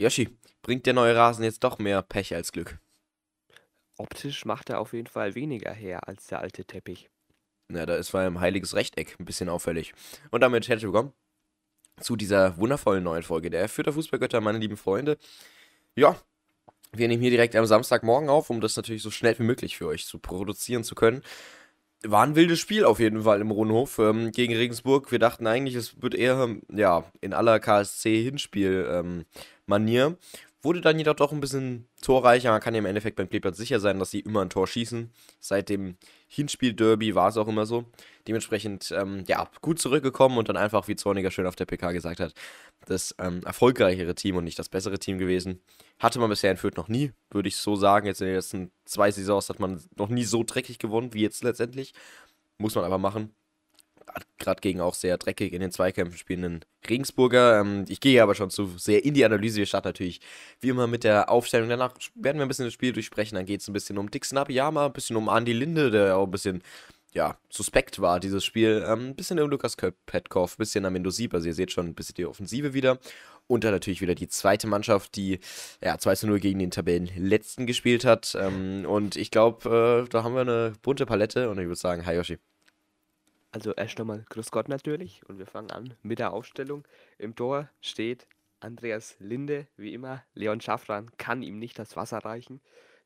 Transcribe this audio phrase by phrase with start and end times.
[0.00, 0.28] Yoshi,
[0.62, 2.78] bringt der neue Rasen jetzt doch mehr Pech als Glück?
[3.96, 7.10] Optisch macht er auf jeden Fall weniger her als der alte Teppich.
[7.66, 9.92] Na, da ist vor allem heiliges Rechteck ein bisschen auffällig.
[10.30, 11.12] Und damit herzlich willkommen
[12.00, 15.18] zu dieser wundervollen neuen Folge der Fürther Fußballgötter, meine lieben Freunde.
[15.96, 16.16] Ja,
[16.92, 19.88] wir nehmen hier direkt am Samstagmorgen auf, um das natürlich so schnell wie möglich für
[19.88, 21.22] euch zu produzieren zu können.
[22.04, 25.10] War ein wildes Spiel auf jeden Fall im Rundhof ähm, gegen Regensburg.
[25.10, 30.06] Wir dachten eigentlich, es wird eher ja, in aller KSC-Hinspiel-Manier.
[30.06, 30.16] Ähm,
[30.60, 32.50] Wurde dann jedoch doch ein bisschen torreicher.
[32.50, 35.12] Man kann ja im Endeffekt beim Kleeblatt sicher sein, dass sie immer ein Tor schießen.
[35.38, 37.84] Seit dem Hinspiel-Derby war es auch immer so.
[38.26, 42.18] Dementsprechend, ähm, ja, gut zurückgekommen und dann einfach, wie Zorniger schön auf der PK gesagt
[42.18, 42.34] hat,
[42.86, 45.60] das ähm, erfolgreichere Team und nicht das bessere Team gewesen.
[46.00, 48.06] Hatte man bisher in Fürth noch nie, würde ich so sagen.
[48.06, 51.44] Jetzt in den letzten zwei Saisons hat man noch nie so dreckig gewonnen wie jetzt
[51.44, 51.94] letztendlich.
[52.58, 53.32] Muss man aber machen
[54.38, 57.60] gerade gegen auch sehr dreckig in den Zweikämpfen spielenden Regensburger.
[57.60, 59.58] Ähm, ich gehe aber schon zu sehr in die Analyse.
[59.58, 60.20] Wir starten natürlich
[60.60, 61.68] wie immer mit der Aufstellung.
[61.68, 63.36] Danach werden wir ein bisschen das Spiel durchsprechen.
[63.36, 66.24] Dann geht es ein bisschen um Dixon Abiyama, ein bisschen um Andy Linde, der auch
[66.24, 66.62] ein bisschen
[67.12, 68.84] ja, suspekt war, dieses Spiel.
[68.86, 71.34] Ähm, ein bisschen um Lukas Petkov, ein bisschen am Mendosib.
[71.34, 72.98] Also ihr seht schon ein bisschen die Offensive wieder.
[73.46, 75.40] Und dann natürlich wieder die zweite Mannschaft, die
[75.82, 78.36] ja 2 zu 0 gegen den Tabellenletzten gespielt hat.
[78.38, 81.48] Ähm, und ich glaube, äh, da haben wir eine bunte Palette.
[81.48, 82.38] Und ich würde sagen, hi Yoshi.
[83.50, 86.86] Also erst nochmal Grüß Gott natürlich und wir fangen an mit der Aufstellung.
[87.16, 88.26] Im Tor steht
[88.60, 90.24] Andreas Linde, wie immer.
[90.34, 92.60] Leon Schaffran kann ihm nicht das Wasser reichen.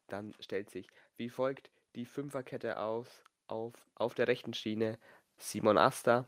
[0.08, 4.98] Dann stellt sich wie folgt die Fünferkette auf, auf, auf der rechten Schiene.
[5.36, 6.26] Simon Asta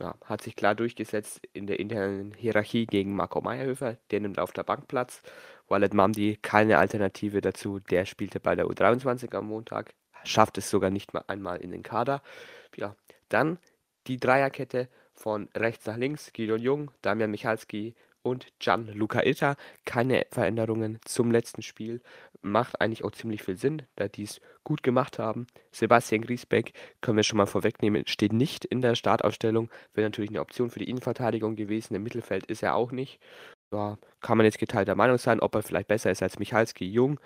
[0.00, 3.98] ja, hat sich klar durchgesetzt in der internen Hierarchie gegen Marco Meyerhöfer.
[4.10, 5.22] Der nimmt auf der Bank Platz.
[5.68, 7.78] Wallet Mamdi keine Alternative dazu.
[7.78, 9.94] Der spielte bei der U23 am Montag.
[10.24, 12.22] Schafft es sogar nicht mal einmal in den Kader.
[12.76, 12.96] Ja,
[13.32, 13.58] dann
[14.06, 19.56] die Dreierkette von rechts nach links, Gideon Jung, Damian Michalski und Gianluca Itta.
[19.84, 22.00] Keine Veränderungen zum letzten Spiel.
[22.40, 25.46] Macht eigentlich auch ziemlich viel Sinn, da die es gut gemacht haben.
[25.70, 29.70] Sebastian Griesbeck, können wir schon mal vorwegnehmen, steht nicht in der Startausstellung.
[29.94, 31.94] Wäre natürlich eine Option für die Innenverteidigung gewesen.
[31.94, 33.20] Im Mittelfeld ist er auch nicht.
[33.72, 37.20] Ja, kann man jetzt geteilter Meinung sein, ob er vielleicht besser ist als Michalski Jung.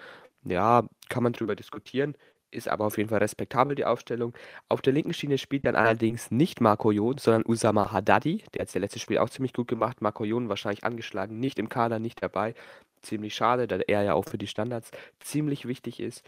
[0.44, 2.16] Ja, kann man drüber diskutieren
[2.50, 4.34] ist aber auf jeden Fall respektabel, die Aufstellung.
[4.68, 8.44] Auf der linken Schiene spielt dann allerdings nicht Marco Jon, sondern Usama Haddadi.
[8.54, 10.00] Der hat das letzte Spiel auch ziemlich gut gemacht.
[10.00, 12.54] Marco Jon wahrscheinlich angeschlagen, nicht im Kader, nicht dabei.
[13.02, 14.90] Ziemlich schade, da er ja auch für die Standards
[15.20, 16.24] ziemlich wichtig ist.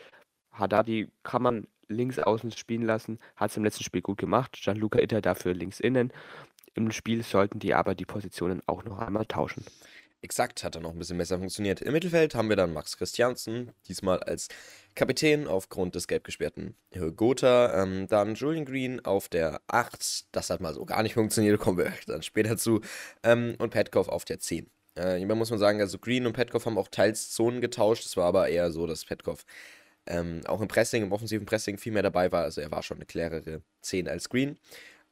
[0.52, 4.58] Haddadi kann man links außen spielen lassen, hat es im letzten Spiel gut gemacht.
[4.62, 6.12] Gianluca Itter dafür links innen.
[6.74, 9.64] Im Spiel sollten die aber die Positionen auch noch einmal tauschen.
[10.20, 11.80] Exakt, hat dann noch ein bisschen besser funktioniert.
[11.80, 14.48] Im Mittelfeld haben wir dann Max Christiansen, diesmal als
[14.96, 16.74] Kapitän aufgrund des gelb gesperrten
[17.14, 17.82] Gotha.
[17.82, 21.78] Ähm, dann Julian Green auf der 8, das hat mal so gar nicht funktioniert, kommen
[21.78, 22.80] wir dann später zu.
[23.22, 24.68] Ähm, und Petkov auf der 10.
[24.96, 28.04] Äh, muss man sagen, also Green und Petkov haben auch teils Zonen getauscht.
[28.04, 29.44] Es war aber eher so, dass Petkov
[30.06, 32.42] ähm, auch im Pressing, im offensiven Pressing viel mehr dabei war.
[32.42, 34.58] Also er war schon eine klärere 10 als Green.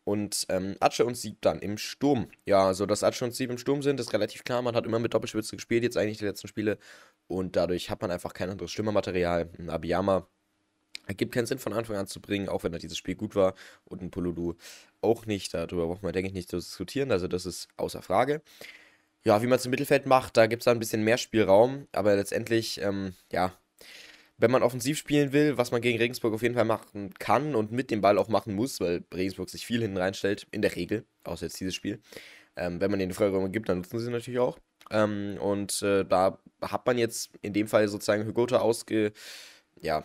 [0.07, 2.29] Und ähm, Atsche und Sieb dann im Sturm.
[2.45, 4.63] Ja, so dass Atsche und Sieb im Sturm sind, ist relativ klar.
[4.63, 6.79] Man hat immer mit Doppelspitze gespielt, jetzt eigentlich die letzten Spiele.
[7.27, 9.51] Und dadurch hat man einfach kein anderes Stürmermaterial.
[9.59, 10.29] Ein Abiyama
[11.09, 13.55] ergibt keinen Sinn von Anfang an zu bringen, auch wenn er dieses Spiel gut war.
[13.85, 14.55] Und ein Polulu
[15.01, 15.53] auch nicht.
[15.53, 17.11] Darüber braucht man, denke ich, nicht zu diskutieren.
[17.11, 18.43] Also das ist außer Frage.
[19.25, 21.89] Ja, wie man es im Mittelfeld macht, da gibt es da ein bisschen mehr Spielraum.
[21.91, 23.53] Aber letztendlich, ähm, ja,
[24.39, 27.73] wenn man offensiv spielen will, was man gegen Regensburg auf jeden Fall machen kann und
[27.73, 31.05] mit dem Ball auch machen muss, weil Regensburg sich viel hinten reinstellt, in der Regel,
[31.25, 32.01] außer jetzt dieses Spiel.
[32.57, 34.59] Ähm, wenn man ihnen Freiräume gibt, dann nutzen sie natürlich auch.
[34.91, 39.13] Ähm, und äh, da hat man jetzt in dem Fall sozusagen Hygota ausge,
[39.81, 40.05] ja,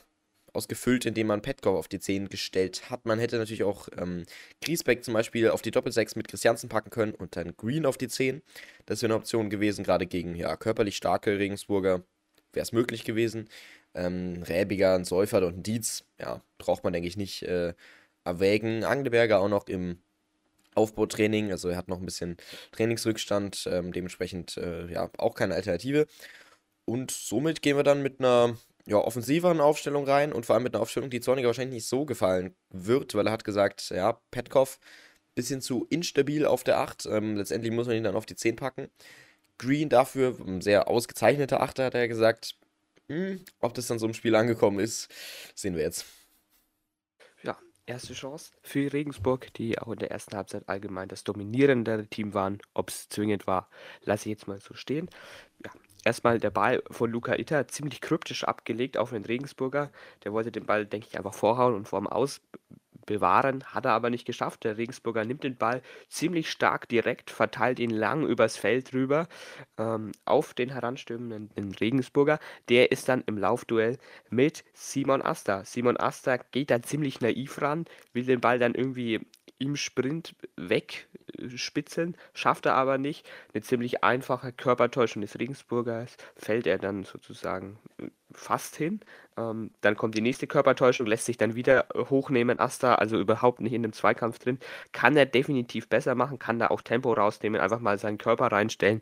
[0.53, 3.05] ausgefüllt, indem man Petkov auf die 10 gestellt hat.
[3.05, 4.25] Man hätte natürlich auch ähm,
[4.61, 8.09] Griesbeck zum Beispiel auf die Doppel-6 mit Christiansen packen können und dann Green auf die
[8.09, 8.41] 10.
[8.85, 12.03] Das wäre eine Option gewesen, gerade gegen ja, körperlich starke Regensburger
[12.53, 13.47] wäre es möglich gewesen.
[13.93, 17.73] Ähm, Räbiger, ein Säufer und ein Dietz, ja, braucht man, denke ich, nicht äh,
[18.23, 18.83] erwägen.
[18.83, 20.01] Angleberger auch noch im
[20.75, 22.37] Aufbautraining, also er hat noch ein bisschen
[22.71, 26.07] Trainingsrückstand, ähm, dementsprechend äh, ja auch keine Alternative.
[26.85, 30.73] Und somit gehen wir dann mit einer ja, offensiveren Aufstellung rein und vor allem mit
[30.73, 34.79] einer Aufstellung, die Zorniger wahrscheinlich nicht so gefallen wird, weil er hat gesagt, ja, Petkov
[35.35, 37.05] bisschen zu instabil auf der 8.
[37.05, 38.89] Ähm, letztendlich muss man ihn dann auf die 10 packen.
[39.57, 42.55] Green dafür, ein sehr ausgezeichneter Achter, hat er gesagt.
[43.11, 45.13] Hm, ob das dann so im Spiel angekommen ist,
[45.53, 46.05] sehen wir jetzt.
[47.43, 52.33] Ja, erste Chance für Regensburg, die auch in der ersten Halbzeit allgemein das dominierende Team
[52.33, 52.59] waren.
[52.73, 53.69] Ob es zwingend war,
[54.03, 55.09] lasse ich jetzt mal so stehen.
[55.65, 55.71] Ja,
[56.05, 59.91] erstmal der Ball von Luca Itter ziemlich kryptisch abgelegt auf den Regensburger.
[60.23, 62.39] Der wollte den Ball, denke ich, einfach vorhauen und vor dem Aus
[63.05, 64.63] bewahren, hat er aber nicht geschafft.
[64.63, 69.27] Der Regensburger nimmt den Ball ziemlich stark direkt, verteilt ihn lang übers Feld rüber
[69.77, 72.39] ähm, auf den heranstürmenden Regensburger.
[72.69, 73.97] Der ist dann im Laufduell
[74.29, 75.63] mit Simon Asta.
[75.65, 79.19] Simon Asta geht da ziemlich naiv ran, will den Ball dann irgendwie
[79.61, 83.29] im Sprint wegspitzeln, schafft er aber nicht.
[83.53, 89.01] Eine ziemlich einfache Körpertäuschung des Regensburgers fällt er dann sozusagen äh, fast hin.
[89.37, 92.59] Ähm, dann kommt die nächste Körpertäuschung, lässt sich dann wieder hochnehmen.
[92.59, 94.59] Asta, also überhaupt nicht in dem Zweikampf drin.
[94.91, 98.99] Kann er definitiv besser machen, kann da auch Tempo rausnehmen, einfach mal seinen Körper reinstellen.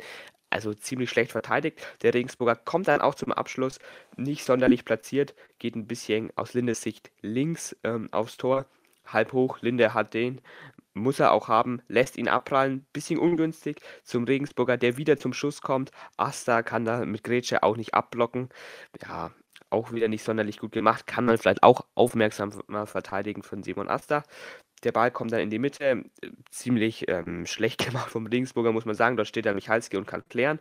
[0.49, 1.79] Also ziemlich schlecht verteidigt.
[2.01, 3.79] Der Regensburger kommt dann auch zum Abschluss,
[4.17, 8.65] nicht sonderlich platziert, geht ein bisschen aus Lindes Sicht links ähm, aufs Tor
[9.13, 10.41] halb hoch, Linde hat den,
[10.93, 15.61] muss er auch haben, lässt ihn abprallen, bisschen ungünstig zum Regensburger, der wieder zum Schuss
[15.61, 15.91] kommt.
[16.17, 18.49] Asta kann da mit Grätsche auch nicht abblocken.
[19.01, 19.31] Ja,
[19.69, 22.51] auch wieder nicht sonderlich gut gemacht, kann man vielleicht auch aufmerksam
[22.85, 24.23] verteidigen von Simon Asta.
[24.83, 26.03] Der Ball kommt dann in die Mitte,
[26.49, 29.17] ziemlich ähm, schlecht gemacht vom Regensburger, muss man sagen.
[29.17, 30.59] Dort steht dann Michalski und kann klären.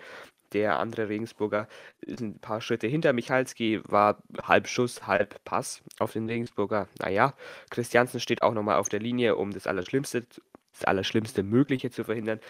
[0.53, 1.69] Der andere Regensburger
[2.01, 6.89] ist ein paar Schritte hinter Michalski, war halb Schuss, halb Pass auf den Regensburger.
[6.99, 7.35] Naja,
[7.71, 10.27] Christiansen steht auch nochmal auf der Linie, um das Allerschlimmste,
[10.73, 12.41] das Allerschlimmste Mögliche zu verhindern.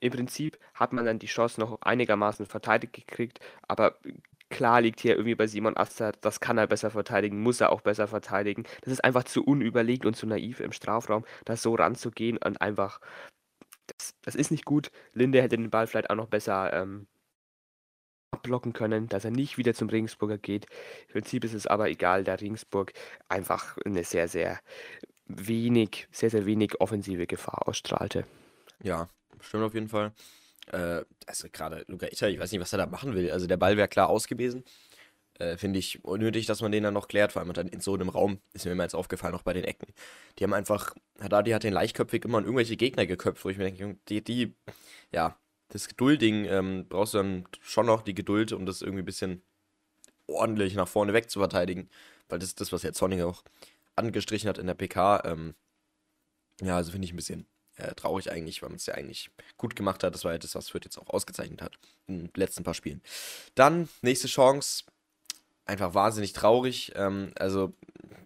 [0.00, 3.38] Im Prinzip hat man dann die Chance noch einigermaßen verteidigt gekriegt,
[3.68, 3.98] aber
[4.52, 7.80] klar liegt hier irgendwie bei Simon Aster, das kann er besser verteidigen, muss er auch
[7.80, 8.64] besser verteidigen.
[8.82, 13.00] Das ist einfach zu unüberlegt und zu naiv im Strafraum, da so ranzugehen und einfach,
[13.86, 14.92] das, das ist nicht gut.
[15.14, 17.08] Linde hätte den Ball vielleicht auch noch besser ähm,
[18.30, 20.66] abblocken können, dass er nicht wieder zum Regensburger geht.
[21.08, 22.92] Im Prinzip ist es aber egal, da Regensburg
[23.28, 24.60] einfach eine sehr, sehr
[25.26, 28.26] wenig, sehr, sehr wenig offensive Gefahr ausstrahlte.
[28.82, 29.08] Ja,
[29.40, 30.12] stimmt auf jeden Fall.
[30.68, 33.30] Äh, also gerade Luca Itter, ich weiß nicht, was er da machen will.
[33.30, 34.64] Also der Ball wäre klar ausgewesen.
[35.38, 37.94] Äh, Finde ich unnötig, dass man den dann noch klärt, vor allem dann in so
[37.94, 39.92] einem Raum, ist mir immer jetzt aufgefallen, auch bei den Ecken.
[40.38, 43.64] Die haben einfach, Haddadi hat den leichtköpfig immer an irgendwelche Gegner geköpft, wo ich mir
[43.64, 44.54] denke, die, die,
[45.10, 45.36] ja,
[45.68, 49.42] das Gedulding ähm, brauchst du dann schon noch die Geduld, um das irgendwie ein bisschen
[50.26, 51.88] ordentlich nach vorne weg zu verteidigen.
[52.28, 53.42] Weil das ist das, was jetzt Sonning auch
[53.96, 55.22] angestrichen hat in der PK.
[55.24, 55.54] Ähm,
[56.60, 57.46] ja, also finde ich ein bisschen
[57.76, 60.14] äh, traurig eigentlich, weil man es ja eigentlich gut gemacht hat.
[60.14, 63.02] Das war ja das, was Fürth jetzt auch ausgezeichnet hat in den letzten paar Spielen.
[63.54, 64.84] Dann, nächste Chance.
[65.64, 66.92] Einfach wahnsinnig traurig.
[66.96, 67.72] Ähm, also,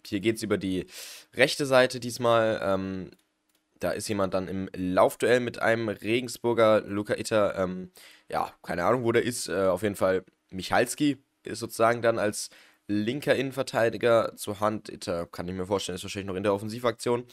[0.05, 0.87] hier geht es über die
[1.33, 2.59] rechte Seite diesmal.
[2.63, 3.11] Ähm,
[3.79, 7.55] da ist jemand dann im Laufduell mit einem Regensburger Luca Itter.
[7.57, 7.91] Ähm,
[8.29, 9.47] ja, keine Ahnung, wo der ist.
[9.47, 12.49] Äh, auf jeden Fall Michalski ist sozusagen dann als
[12.87, 14.89] linker Innenverteidiger zur Hand.
[14.89, 17.25] Itter kann ich mir vorstellen, ist wahrscheinlich noch in der Offensivaktion.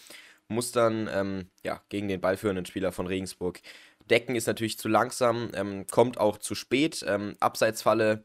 [0.49, 3.61] Muss dann ähm, ja, gegen den ballführenden Spieler von Regensburg
[4.11, 7.05] decken, ist natürlich zu langsam, ähm, kommt auch zu spät.
[7.09, 8.25] Ähm, Abseitsfalle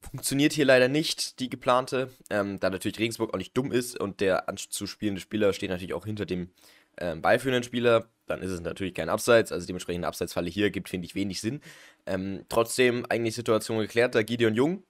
[0.00, 4.20] funktioniert hier leider nicht, die geplante, ähm, da natürlich Regensburg auch nicht dumm ist und
[4.20, 6.50] der anzuspielende Spieler steht natürlich auch hinter dem
[6.98, 9.52] ähm, beiführenden Spieler, dann ist es natürlich kein Abseits.
[9.52, 11.60] Also dementsprechend eine Abseitsfalle hier gibt, finde ich, wenig Sinn.
[12.06, 14.84] Ähm, trotzdem eigentlich Situation geklärt, da Gideon Jung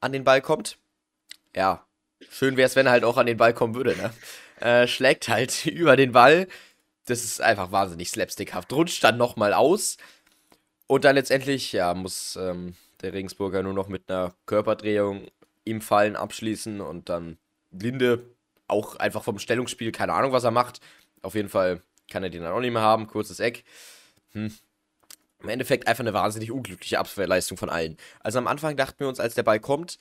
[0.00, 0.78] an den Ball kommt.
[1.54, 1.86] Ja,
[2.30, 3.96] schön wäre es, wenn er halt auch an den Ball kommen würde.
[3.96, 4.12] Ne?
[4.60, 6.48] Äh, schlägt halt über den Ball.
[7.06, 8.72] Das ist einfach wahnsinnig slapstickhaft.
[8.72, 9.96] Rutscht dann nochmal aus.
[10.86, 15.28] Und dann letztendlich, ja, muss ähm, der Regensburger nur noch mit einer Körperdrehung
[15.64, 17.38] im Fallen abschließen und dann
[17.70, 18.24] Linde
[18.68, 20.80] auch einfach vom Stellungsspiel, keine Ahnung, was er macht,
[21.22, 23.06] auf jeden Fall kann er den dann auch nicht mehr haben.
[23.06, 23.64] Kurzes Eck.
[24.32, 24.52] Hm.
[25.40, 27.96] Im Endeffekt einfach eine wahnsinnig unglückliche Abwehrleistung von allen.
[28.20, 29.98] Also am Anfang dachten wir uns, als der Ball kommt,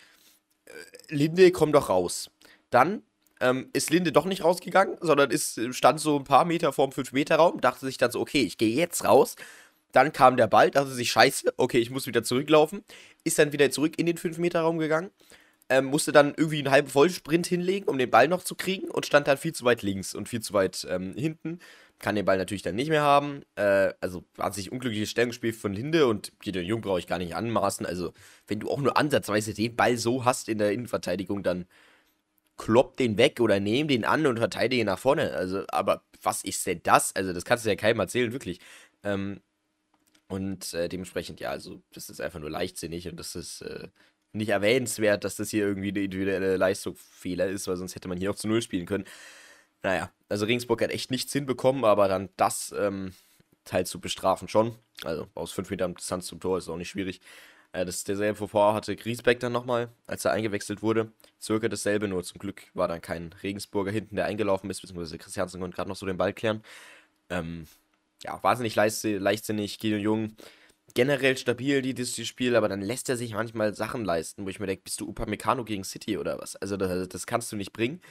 [1.10, 2.32] Linde, komm doch raus.
[2.70, 3.04] Dann
[3.40, 7.62] ähm, ist Linde doch nicht rausgegangen, sondern ist, stand so ein paar Meter vorm 5-Meter-Raum,
[7.62, 9.36] dachte sich dann so, okay, ich gehe jetzt raus.
[9.92, 12.84] Dann kam der Ball, dachte sich, scheiße, okay, ich muss wieder zurücklaufen.
[13.24, 15.12] Ist dann wieder zurück in den 5-Meter-Raum gegangen
[15.72, 19.06] ähm, musste dann irgendwie einen halben Vollsprint hinlegen, um den Ball noch zu kriegen und
[19.06, 21.60] stand dann viel zu weit links und viel zu weit ähm, hinten.
[22.02, 23.44] Kann den Ball natürlich dann nicht mehr haben.
[23.56, 27.86] Äh, also wahnsinnig unglückliches Stellungsspiel von Linde und Gideon Jung brauche ich gar nicht anmaßen.
[27.86, 28.14] Also,
[28.48, 31.68] wenn du auch nur ansatzweise den Ball so hast in der Innenverteidigung, dann
[32.58, 35.34] klopp den weg oder nehm den an und verteidige nach vorne.
[35.34, 37.16] Also, aber was ist denn das?
[37.16, 38.60] Also, das kannst du ja keinem erzählen, wirklich.
[39.04, 39.42] Ähm,
[40.28, 43.90] und äh, dementsprechend, ja, also, das ist einfach nur leichtsinnig und das ist äh,
[44.34, 48.32] nicht erwähnenswert, dass das hier irgendwie eine individuelle Leistungsfehler ist, weil sonst hätte man hier
[48.32, 49.06] auch zu Null spielen können.
[49.84, 53.14] Naja, also Regensburg hat echt nichts hinbekommen, aber dann das ähm,
[53.66, 54.76] Teil zu bestrafen schon.
[55.04, 57.20] Also aus 5 Metern Distanz zum Tor ist auch nicht schwierig.
[57.74, 61.12] Äh, das derselbe Vorfall hatte Griesbeck dann nochmal, als er eingewechselt wurde.
[61.42, 65.60] Circa dasselbe, nur zum Glück war dann kein Regensburger hinten, der eingelaufen ist, beziehungsweise Christiansen
[65.60, 66.64] konnte gerade noch so den Ball klären.
[67.30, 67.66] Ähm,
[68.24, 70.36] ja, wahnsinnig leichtsinnig, Gideon Jung
[70.94, 74.60] generell stabil, die, dieses Spiel, aber dann lässt er sich manchmal Sachen leisten, wo ich
[74.60, 76.56] mir denke, bist du Upamecano gegen City oder was?
[76.56, 78.02] Also das, das kannst du nicht bringen.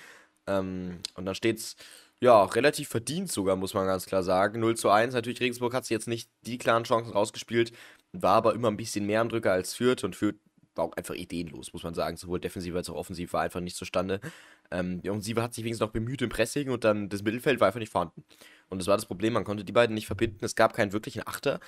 [0.51, 1.77] Ähm, und dann steht es
[2.23, 4.61] ja, relativ verdient sogar, muss man ganz klar sagen.
[4.61, 5.15] 0 zu 1.
[5.15, 7.73] Natürlich, Regensburg hat sich jetzt nicht die klaren Chancen rausgespielt,
[8.13, 10.37] war aber immer ein bisschen mehr am Drücker als Fürth und Fürth
[10.75, 12.17] war auch einfach ideenlos, muss man sagen.
[12.17, 14.21] Sowohl defensiv als auch offensiv war einfach nicht zustande.
[14.71, 17.69] Ähm, die Offensive hat sich wenigstens noch bemüht im Pressing und dann das Mittelfeld war
[17.69, 18.25] einfach nicht vorhanden.
[18.69, 20.45] Und das war das Problem, man konnte die beiden nicht verbinden.
[20.45, 21.61] Es gab keinen wirklichen Achter.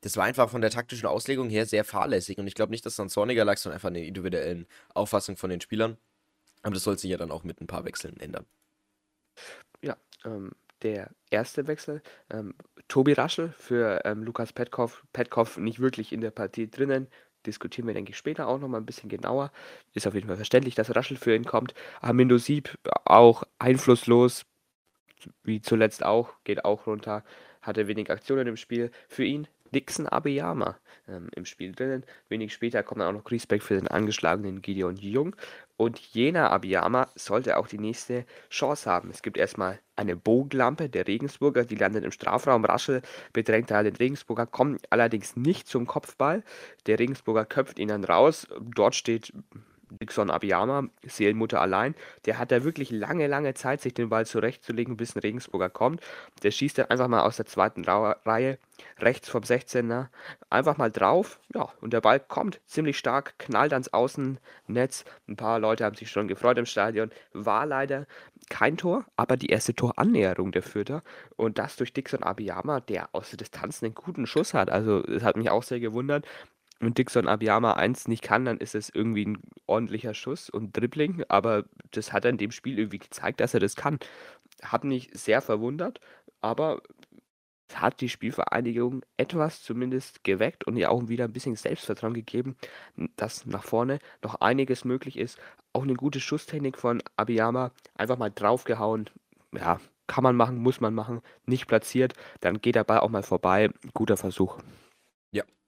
[0.00, 2.94] Das war einfach von der taktischen Auslegung her sehr fahrlässig und ich glaube nicht, dass
[2.94, 5.96] es an Zorniger lag, sondern einfach an der individuellen Auffassung von den Spielern.
[6.62, 8.46] Aber das soll sich ja dann auch mit ein paar Wechseln ändern.
[9.82, 10.52] Ja, ähm,
[10.82, 12.02] der erste Wechsel.
[12.30, 12.54] Ähm,
[12.88, 15.04] Tobi Raschel für ähm, Lukas Petkov.
[15.12, 17.08] Petkov nicht wirklich in der Partie drinnen.
[17.46, 19.50] Diskutieren wir, denke ich, später auch nochmal ein bisschen genauer.
[19.94, 21.74] Ist auf jeden Fall verständlich, dass Raschel für ihn kommt.
[22.00, 24.44] Armindo Sieb auch einflusslos,
[25.42, 27.24] wie zuletzt auch, geht auch runter,
[27.60, 28.90] hatte wenig Aktionen im Spiel.
[29.08, 30.76] Für ihn Dixon Abeyama
[31.08, 32.04] ähm, im Spiel drinnen.
[32.28, 35.34] Wenig später kommt dann auch noch Griesbeck für den angeschlagenen Gideon Jung.
[35.82, 39.10] Und jener Abiyama sollte auch die nächste Chance haben.
[39.10, 42.64] Es gibt erstmal eine Bogenlampe der Regensburger, die landet im Strafraum.
[42.64, 46.44] Raschel bedrängt da den Regensburger, kommt allerdings nicht zum Kopfball.
[46.86, 48.46] Der Regensburger köpft ihn dann raus.
[48.60, 49.32] Dort steht
[50.00, 51.94] Dixon Abiyama, Seelenmutter allein,
[52.26, 56.00] der hat da wirklich lange, lange Zeit, sich den Ball zurechtzulegen, bis ein Regensburger kommt.
[56.42, 58.58] Der schießt dann einfach mal aus der zweiten Reihe,
[58.98, 60.08] rechts vom 16er,
[60.50, 65.04] einfach mal drauf, ja, und der Ball kommt ziemlich stark, knallt ans Außennetz.
[65.28, 67.10] Ein paar Leute haben sich schon gefreut im Stadion.
[67.32, 68.06] War leider
[68.48, 71.02] kein Tor, aber die erste Torannäherung der Fürther.
[71.36, 74.70] Und das durch Dixon Abiyama, der aus der Distanz einen guten Schuss hat.
[74.70, 76.26] Also, es hat mich auch sehr gewundert
[76.82, 81.24] und Dixon Abiyama eins nicht kann, dann ist es irgendwie ein ordentlicher Schuss und Dribbling,
[81.28, 83.98] aber das hat er in dem Spiel irgendwie gezeigt, dass er das kann.
[84.62, 86.00] Hat mich sehr verwundert,
[86.40, 86.82] aber
[87.74, 92.56] hat die Spielvereinigung etwas zumindest geweckt und ihr auch wieder ein bisschen Selbstvertrauen gegeben,
[93.16, 95.38] dass nach vorne noch einiges möglich ist.
[95.72, 99.08] Auch eine gute Schusstechnik von Abiyama, einfach mal draufgehauen.
[99.52, 103.22] Ja, kann man machen, muss man machen, nicht platziert, dann geht der Ball auch mal
[103.22, 103.70] vorbei.
[103.94, 104.58] Guter Versuch.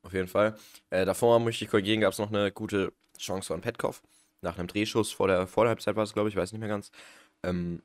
[0.04, 0.54] Auf jeden Fall.
[0.90, 4.02] Äh, davor möchte ich korrigieren, gab es noch eine gute Chance von Petkov.
[4.42, 6.68] Nach einem Drehschuss vor der, vor der Halbzeit war es, glaube ich, weiß nicht mehr
[6.68, 6.90] ganz.
[7.42, 7.82] Ähm,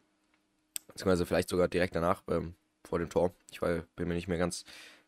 [0.87, 3.31] beziehungsweise vielleicht sogar direkt danach, ähm, vor dem Tor.
[3.51, 4.65] Ich war, bin mir nicht mehr ganz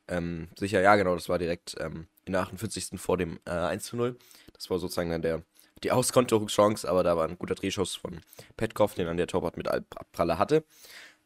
[0.08, 0.82] ähm, sicher.
[0.82, 3.00] Ja, genau, das war direkt ähm, in der 48.
[3.00, 4.18] vor dem äh, 1 zu 0.
[4.54, 5.44] Das war sozusagen dann der,
[5.84, 8.22] die Auskontochance, aber da war ein guter Drehschuss von
[8.56, 10.64] Petkov, den dann der Torwart mit Abpralle hatte.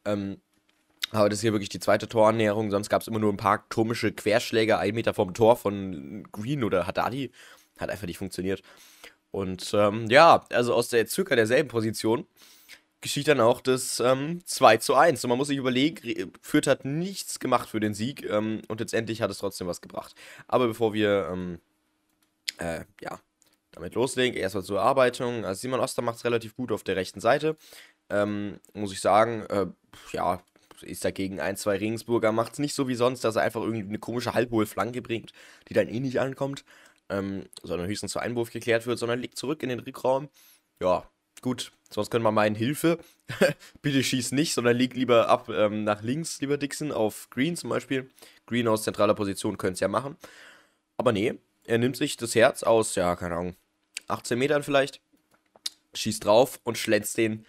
[0.06, 0.42] Ähm,
[1.20, 2.72] aber das ist hier wirklich die zweite Torannäherung.
[2.72, 6.64] Sonst gab es immer nur ein paar komische Querschläge, ein Meter vom Tor von Green
[6.64, 7.32] oder Haddadi.
[7.80, 8.62] Hat einfach nicht funktioniert.
[9.32, 12.26] Und ähm, ja, also aus der circa derselben Position
[13.02, 15.24] geschieht dann auch das ähm, 2 zu 1.
[15.24, 19.22] Und man muss sich überlegen, Fürth hat nichts gemacht für den Sieg ähm, und letztendlich
[19.22, 20.16] hat es trotzdem was gebracht.
[20.48, 21.60] Aber bevor wir ähm,
[22.58, 23.20] äh, ja,
[23.72, 25.46] damit loslegen, erstmal zur Erarbeitung.
[25.46, 27.58] Also Simon Oster macht es relativ gut auf der rechten Seite.
[28.10, 29.68] Ähm, muss ich sagen, äh,
[30.12, 30.42] ja,
[30.82, 33.88] ist dagegen ein, zwei Regensburger, macht es nicht so wie sonst, dass er einfach irgendwie
[33.88, 35.32] eine komische halbhohe Flanke bringt,
[35.70, 36.64] die dann eh nicht ankommt,
[37.10, 40.30] ähm, sondern höchstens zu Einwurf geklärt wird, sondern liegt zurück in den Rückraum.
[40.82, 41.10] Ja,
[41.42, 42.98] gut, sonst können wir meinen, Hilfe,
[43.82, 47.70] bitte schieß nicht, sondern liegt lieber ab ähm, nach links, lieber Dixon, auf Green zum
[47.70, 48.10] Beispiel.
[48.46, 50.18] Green aus zentraler Position könnte es ja machen.
[50.98, 53.56] Aber nee, er nimmt sich das Herz aus, ja, keine Ahnung,
[54.08, 55.02] 18 Metern vielleicht,
[55.94, 57.46] schießt drauf und schlänzt den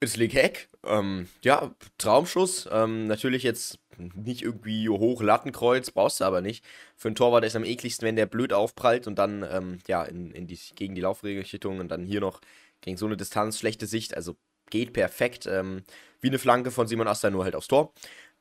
[0.00, 2.68] ins Leck ähm, ja, Traumschuss.
[2.70, 6.64] Ähm, natürlich jetzt nicht irgendwie hoch Lattenkreuz, brauchst du aber nicht.
[6.96, 10.04] Für einen Torwart ist es am ekligsten, wenn der blöd aufprallt und dann ähm, ja,
[10.04, 12.40] in, in die, gegen die Laufrichtung und dann hier noch
[12.80, 14.16] gegen so eine Distanz, schlechte Sicht.
[14.16, 14.36] Also
[14.70, 15.46] geht perfekt.
[15.46, 15.82] Ähm,
[16.20, 17.92] wie eine Flanke von Simon Asta, nur halt aufs Tor.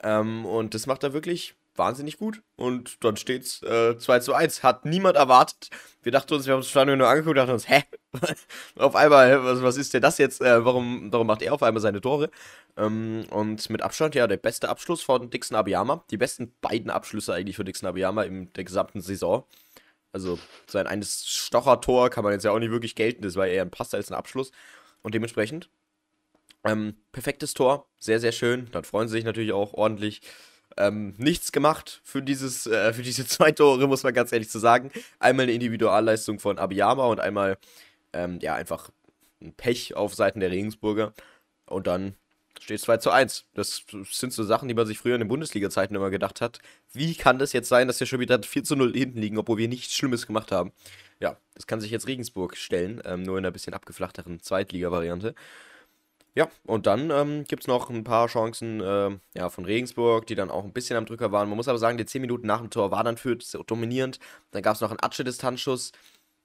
[0.01, 2.41] Ähm, und das macht er wirklich wahnsinnig gut.
[2.55, 4.63] Und dann steht's äh, 2 zu 1.
[4.63, 5.69] Hat niemand erwartet.
[6.01, 7.83] Wir dachten uns, wir haben uns Stadion nur angeguckt und dachten uns, hä?
[8.77, 10.41] auf einmal, was, was ist denn das jetzt?
[10.41, 12.29] Äh, warum, warum macht er auf einmal seine Tore?
[12.77, 16.03] Ähm, und mit Abstand, ja, der beste Abschluss von Dixon Abiyama.
[16.11, 19.45] Die besten beiden Abschlüsse eigentlich für Dixon Abiyama in der gesamten Saison.
[20.11, 20.37] Also
[20.67, 23.23] sein eines Stocher-Tor kann man jetzt ja auch nicht wirklich gelten.
[23.23, 24.51] Das war eher ein Pass als ein Abschluss.
[25.01, 25.69] Und dementsprechend,
[26.63, 27.87] ähm, perfektes Tor.
[27.99, 28.69] Sehr, sehr schön.
[28.71, 30.21] Dann freuen sie sich natürlich auch ordentlich
[30.77, 34.59] ähm, nichts gemacht für, dieses, äh, für diese zwei Tore, muss man ganz ehrlich zu
[34.59, 34.91] sagen.
[35.19, 37.57] Einmal eine Individualleistung von Abiyama und einmal
[38.13, 38.89] ähm, ja, einfach
[39.41, 41.13] ein Pech auf Seiten der Regensburger.
[41.65, 42.15] Und dann
[42.59, 43.45] steht es 2 zu 1.
[43.53, 46.59] Das sind so Sachen, die man sich früher in den Bundesliga-Zeiten immer gedacht hat.
[46.93, 49.57] Wie kann das jetzt sein, dass wir schon wieder 4 zu 0 hinten liegen, obwohl
[49.57, 50.71] wir nichts Schlimmes gemacht haben?
[51.19, 55.35] Ja, das kann sich jetzt Regensburg stellen, ähm, nur in einer bisschen abgeflachteren Zweitliga-Variante.
[56.35, 60.33] Ja, und dann ähm, gibt es noch ein paar Chancen äh, ja, von Regensburg, die
[60.35, 61.47] dann auch ein bisschen am Drücker waren.
[61.47, 63.37] Man muss aber sagen, die 10 Minuten nach dem Tor war dann für
[63.67, 64.17] dominierend.
[64.51, 65.91] Dann gab es noch einen Atsche-Distanzschuss.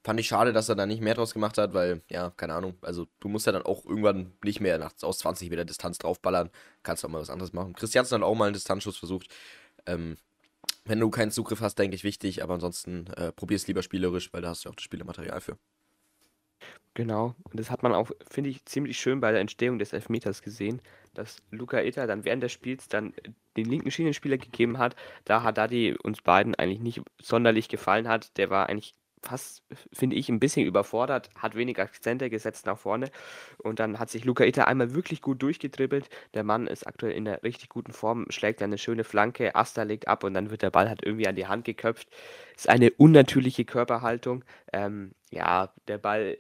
[0.05, 2.75] Fand ich schade, dass er da nicht mehr draus gemacht hat, weil, ja, keine Ahnung.
[2.83, 6.51] Also, du musst ja dann auch irgendwann nicht mehr nach, aus 20 Meter Distanz draufballern.
[6.83, 7.73] Kannst auch mal was anderes machen.
[7.73, 9.29] Christiansen hat auch mal einen Distanzschuss versucht.
[9.87, 10.17] Ähm,
[10.85, 14.33] wenn du keinen Zugriff hast, denke ich wichtig, aber ansonsten äh, probier es lieber spielerisch,
[14.33, 15.59] weil da hast du auch das Spielematerial für.
[16.95, 20.43] Genau, und das hat man auch, finde ich, ziemlich schön bei der Entstehung des Elfmeters
[20.43, 20.83] gesehen,
[21.15, 23.15] dass Luca Itter dann während des Spiels dann
[23.57, 28.37] den linken Schienenspieler gegeben hat, da Haddadi uns beiden eigentlich nicht sonderlich gefallen hat.
[28.37, 29.63] Der war eigentlich fast,
[29.93, 33.11] finde ich, ein bisschen überfordert, hat wenig Akzente gesetzt nach vorne.
[33.59, 36.09] Und dann hat sich Luca Itter einmal wirklich gut durchgedribbelt.
[36.35, 40.09] Der Mann ist aktuell in einer richtig guten Form, schlägt eine schöne Flanke, Asta legt
[40.09, 42.09] ab und dann wird der Ball halt irgendwie an die Hand geköpft.
[42.57, 44.45] Ist eine unnatürliche Körperhaltung.
[44.73, 46.37] Ähm, ja, der Ball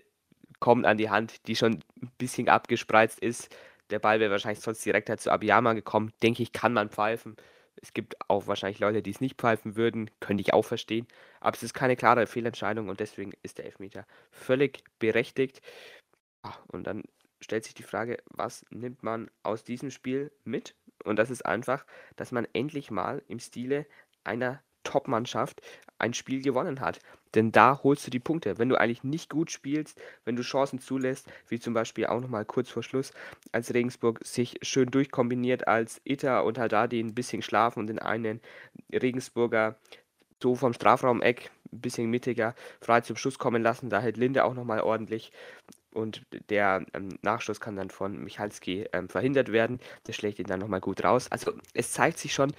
[0.61, 3.55] kommt an die Hand, die schon ein bisschen abgespreizt ist.
[3.91, 6.13] Der Ball wäre wahrscheinlich sonst direkt halt zu Abiyama gekommen.
[6.23, 7.37] Denke ich, kann man pfeifen.
[7.81, 11.07] Es gibt auch wahrscheinlich Leute, die es nicht pfeifen würden, könnte ich auch verstehen.
[11.41, 15.61] Aber es ist keine klare Fehlentscheidung und deswegen ist der Elfmeter völlig berechtigt.
[16.43, 17.05] Ah, und dann
[17.41, 20.75] stellt sich die Frage, was nimmt man aus diesem Spiel mit?
[21.05, 21.87] Und das ist einfach,
[22.17, 23.87] dass man endlich mal im Stile
[24.25, 25.61] einer Top-Mannschaft
[25.99, 26.99] ein Spiel gewonnen hat.
[27.35, 28.59] Denn da holst du die Punkte.
[28.59, 32.45] Wenn du eigentlich nicht gut spielst, wenn du Chancen zulässt, wie zum Beispiel auch nochmal
[32.45, 33.13] kurz vor Schluss,
[33.53, 38.41] als Regensburg sich schön durchkombiniert, als Itter und Haddadi ein bisschen schlafen und den einen
[38.93, 39.77] Regensburger
[40.43, 43.91] so vom Strafraum-Eck ein bisschen mittiger frei zum Schuss kommen lassen.
[43.91, 45.33] Da hält Linde auch nochmal ordentlich.
[45.93, 49.81] Und der ähm, Nachschuss kann dann von Michalski ähm, verhindert werden.
[50.07, 51.27] Der schlägt ihn dann nochmal gut raus.
[51.31, 52.53] Also es zeigt sich schon,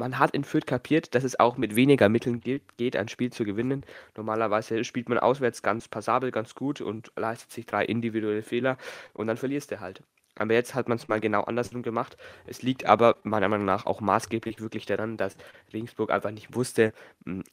[0.00, 3.30] man hat in Fürth kapiert, dass es auch mit weniger Mitteln geht, geht, ein Spiel
[3.30, 3.84] zu gewinnen.
[4.16, 8.78] Normalerweise spielt man auswärts ganz passabel, ganz gut und leistet sich drei individuelle Fehler
[9.12, 10.02] und dann verlierst du halt.
[10.36, 12.16] Aber jetzt hat man es mal genau andersrum gemacht.
[12.46, 15.36] Es liegt aber meiner Meinung nach auch maßgeblich wirklich daran, dass
[15.70, 16.94] Regensburg einfach nicht wusste,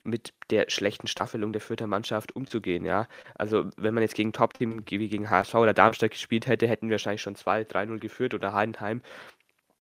[0.04, 2.86] mit der schlechten Staffelung der Fürther Mannschaft umzugehen.
[2.86, 3.10] Ja?
[3.36, 6.94] Also wenn man jetzt gegen Top-Team wie gegen HSV oder Darmstadt gespielt hätte, hätten wir
[6.94, 9.02] wahrscheinlich schon 2-3-0 geführt oder Heidenheim.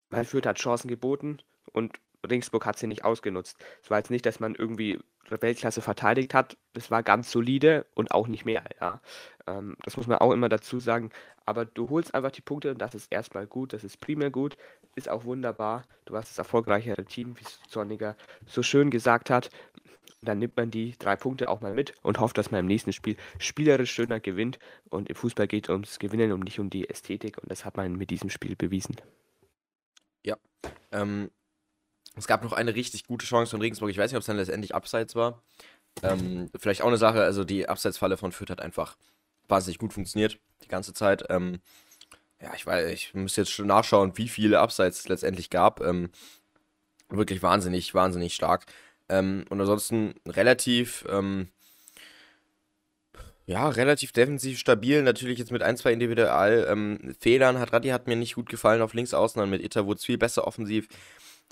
[0.09, 1.39] Weil Fürth hat Chancen geboten
[1.73, 3.57] und Regensburg hat sie nicht ausgenutzt.
[3.83, 4.99] Es war jetzt nicht, dass man irgendwie
[5.29, 6.57] Weltklasse verteidigt hat.
[6.75, 8.65] Es war ganz solide und auch nicht mehr.
[8.81, 9.01] Ja.
[9.47, 11.11] Ähm, das muss man auch immer dazu sagen.
[11.47, 14.57] Aber du holst einfach die Punkte und das ist erstmal gut, das ist primär gut,
[14.95, 15.85] ist auch wunderbar.
[16.05, 19.51] Du hast das erfolgreichere Team, wie es Zorniger so schön gesagt hat.
[20.23, 22.93] Dann nimmt man die drei Punkte auch mal mit und hofft, dass man im nächsten
[22.93, 24.59] Spiel spielerisch schöner gewinnt.
[24.91, 27.39] Und im Fußball geht es ums Gewinnen und nicht um die Ästhetik.
[27.39, 28.97] Und das hat man mit diesem Spiel bewiesen.
[30.23, 30.37] Ja,
[30.93, 31.31] ähm,
[32.17, 33.91] es gab noch eine richtig gute Chance von Regensburg.
[33.91, 35.43] Ich weiß nicht, ob es dann letztendlich abseits war.
[36.03, 38.97] Ähm, vielleicht auch eine Sache, also die Abseitsfalle von Fürth hat einfach
[39.49, 41.25] wahnsinnig gut funktioniert, die ganze Zeit.
[41.29, 41.61] Ähm,
[42.41, 45.81] ja, ich weiß, ich muss jetzt schon nachschauen, wie viele Abseits es letztendlich gab.
[45.81, 46.11] Ähm,
[47.09, 48.67] wirklich wahnsinnig, wahnsinnig stark.
[49.09, 51.49] Ähm, und ansonsten relativ, ähm,
[53.47, 55.03] ja, relativ defensiv stabil.
[55.03, 57.57] Natürlich jetzt mit ein, zwei Individualfehlern.
[57.57, 59.99] Ähm, hat Radi hat mir nicht gut gefallen auf links außen, dann mit Itter wurde
[59.99, 60.89] es viel besser offensiv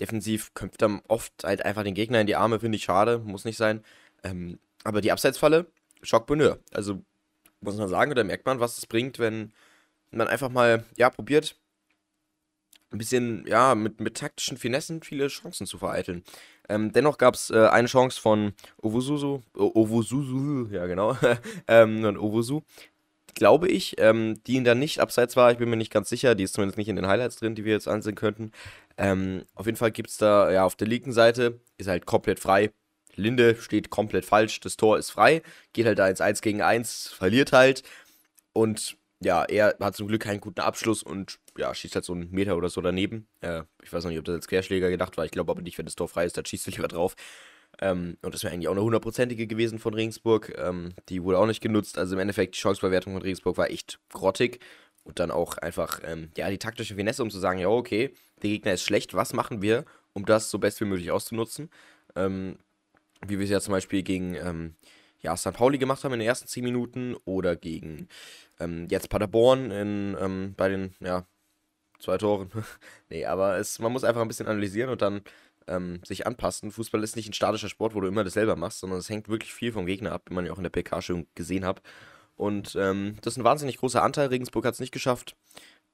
[0.01, 3.45] defensiv köpft er oft halt einfach den Gegner in die Arme, finde ich schade, muss
[3.45, 3.83] nicht sein.
[4.23, 5.67] Ähm, aber die Abseitsfalle,
[6.03, 6.59] Schock Bonheur.
[6.73, 7.03] Also
[7.61, 9.53] muss man sagen, oder merkt man, was es bringt, wenn
[10.11, 11.57] man einfach mal, ja, probiert,
[12.91, 16.25] ein bisschen, ja, mit, mit taktischen Finessen viele Chancen zu vereiteln.
[16.69, 21.17] Ähm, dennoch gab es äh, eine Chance von Ovususu, Ovususu, ja genau,
[21.69, 22.63] ähm, Ovusu,
[23.35, 25.53] glaube ich, ähm, die ihn dann nicht abseits war.
[25.53, 26.35] Ich bin mir nicht ganz sicher.
[26.35, 28.53] Die ist zumindest nicht in den Highlights drin, die wir jetzt ansehen könnten.
[28.99, 32.41] Ähm, auf jeden Fall gibt es da, ja, auf der linken Seite ist halt komplett
[32.41, 32.73] frei.
[33.15, 34.61] Linde steht komplett falsch.
[34.61, 35.43] Das Tor ist frei.
[35.73, 37.83] Geht halt da ins 1 gegen 1, verliert halt.
[38.53, 42.31] Und ja, er hat zum Glück keinen guten Abschluss und ja, schießt halt so einen
[42.31, 43.29] Meter oder so daneben.
[43.41, 45.25] Äh, ich weiß noch nicht, ob das als Querschläger gedacht war.
[45.25, 47.15] Ich glaube aber nicht, wenn das Tor frei ist, dann schießt er lieber drauf.
[47.81, 50.55] Ähm, und das wäre eigentlich auch eine hundertprozentige gewesen von Regensburg.
[50.57, 51.99] Ähm, die wurde auch nicht genutzt.
[51.99, 54.61] Also im Endeffekt, die Chancebewertung von Regensburg war echt grottig.
[55.09, 58.51] Und dann auch einfach, ähm, ja, die taktische Finesse, um zu sagen, ja, okay, der
[58.51, 61.71] Gegner ist schlecht, was machen wir, um das so best wie möglich auszunutzen?
[62.15, 62.59] Ähm,
[63.27, 64.75] wie wir es ja zum Beispiel gegen, ähm,
[65.21, 65.55] ja, St.
[65.55, 68.09] Pauli gemacht haben in den ersten 10 Minuten oder gegen
[68.61, 71.27] ähm, jetzt Paderborn in, bei den, ja,
[71.99, 72.51] zwei Toren.
[73.09, 75.23] nee, aber es, man muss einfach ein bisschen analysieren und dann
[75.69, 76.71] ähm, sich anpassen.
[76.71, 79.31] Fußball ist nicht ein statischer Sport, wo du immer das selber machst, sondern es hängt
[79.31, 81.81] wirklich viel vom Gegner ab, wie man ja auch in der PK schon gesehen hat.
[82.39, 84.29] Und ähm, das ist ein wahnsinnig großer Anteil.
[84.29, 85.37] Regensburg hat es nicht geschafft.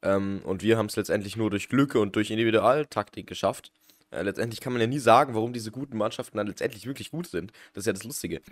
[0.03, 3.73] Ähm, und wir haben es letztendlich nur durch Glück und durch Individualtaktik geschafft.
[4.11, 7.27] Äh, letztendlich kann man ja nie sagen, warum diese guten Mannschaften dann letztendlich wirklich gut
[7.27, 7.51] sind.
[7.73, 8.43] Das ist ja das Lustige.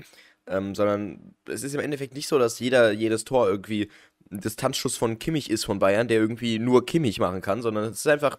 [0.47, 3.91] Ähm, sondern es ist im Endeffekt nicht so, dass jeder jedes Tor irgendwie
[4.31, 7.99] ein Distanzschuss von Kimmich ist von Bayern, der irgendwie nur Kimmich machen kann, sondern es
[7.99, 8.39] ist einfach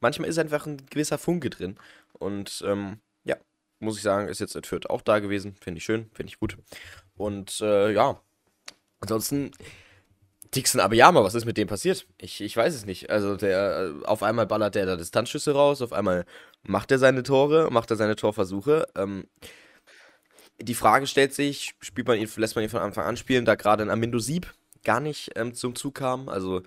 [0.00, 1.76] manchmal ist einfach ein gewisser Funke drin.
[2.12, 3.36] Und ähm, ja,
[3.80, 5.56] muss ich sagen, ist jetzt in auch da gewesen.
[5.60, 6.56] Finde ich schön, finde ich gut.
[7.16, 8.20] Und äh, ja,
[9.00, 9.52] ansonsten,
[10.54, 12.06] Dixon Abiyama, was ist mit dem passiert?
[12.18, 13.10] Ich, ich weiß es nicht.
[13.10, 16.24] Also der, äh, auf einmal ballert der da Distanzschüsse raus, auf einmal
[16.62, 18.86] macht er seine Tore, macht er seine Torversuche.
[18.96, 19.26] Ähm,
[20.60, 23.54] die Frage stellt sich, spielt man ihn, lässt man ihn von Anfang an spielen, da
[23.54, 26.28] gerade ein Amindo Sieb gar nicht ähm, zum Zug kam.
[26.28, 26.62] Also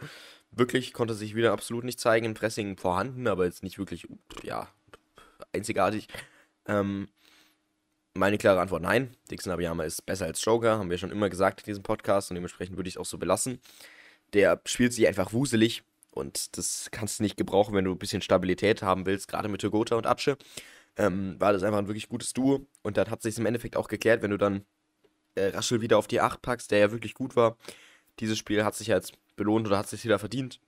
[0.51, 2.25] wirklich konnte sich wieder absolut nicht zeigen.
[2.25, 4.07] Im Pressing vorhanden, aber jetzt nicht wirklich,
[4.43, 4.67] ja,
[5.53, 6.07] einzigartig.
[6.67, 7.07] Ähm,
[8.13, 9.15] meine klare Antwort nein.
[9.29, 12.35] Dixon Abiyama ist besser als Joker, haben wir schon immer gesagt in diesem Podcast und
[12.35, 13.59] dementsprechend würde ich es auch so belassen.
[14.33, 18.21] Der spielt sich einfach wuselig und das kannst du nicht gebrauchen, wenn du ein bisschen
[18.21, 20.37] Stabilität haben willst, gerade mit Togota und Atsche.
[20.97, 23.87] Ähm, war das einfach ein wirklich gutes Duo und dann hat sich im Endeffekt auch
[23.87, 24.65] geklärt, wenn du dann
[25.35, 27.57] äh, Raschel wieder auf die 8 packst, der ja wirklich gut war.
[28.19, 30.59] Dieses Spiel hat sich jetzt belohnt oder hat sich wieder verdient,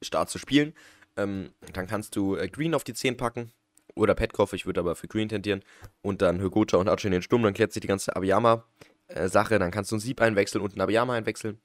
[0.00, 0.74] Start zu spielen.
[1.16, 3.52] Ähm, dann kannst du äh, Green auf die 10 packen,
[3.94, 5.62] oder Petkoff, ich würde aber für Green tendieren.
[6.02, 9.58] Und dann Hugota und Archer in den Sturm, dann klärt sich die ganze Abiyama-Sache.
[9.58, 11.58] Dann kannst du einen Sieb einwechseln und einen Abiyama einwechseln.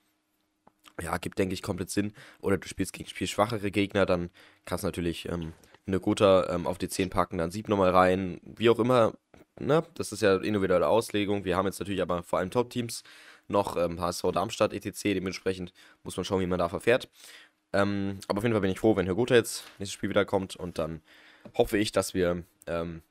[1.01, 2.13] Ja, gibt, denke ich, komplett Sinn.
[2.41, 4.29] Oder du spielst gegen spielschwachere Gegner, dann
[4.65, 5.53] kannst du natürlich ähm,
[5.87, 8.39] eine Gota ähm, auf die 10 packen, dann Sieb nochmal rein.
[8.43, 9.13] Wie auch immer,
[9.59, 9.83] ne?
[9.95, 11.45] Das ist ja individuelle Auslegung.
[11.45, 13.03] Wir haben jetzt natürlich aber vor allem Top-Teams
[13.47, 15.01] noch ähm, HSV Darmstadt etc.
[15.03, 17.09] Dementsprechend muss man schauen, wie man da verfährt.
[17.73, 20.77] Ähm, aber auf jeden Fall bin ich froh, wenn Hugota jetzt nächstes Spiel wiederkommt und
[20.77, 21.01] dann
[21.55, 23.01] hoffe ich, dass wir ähm,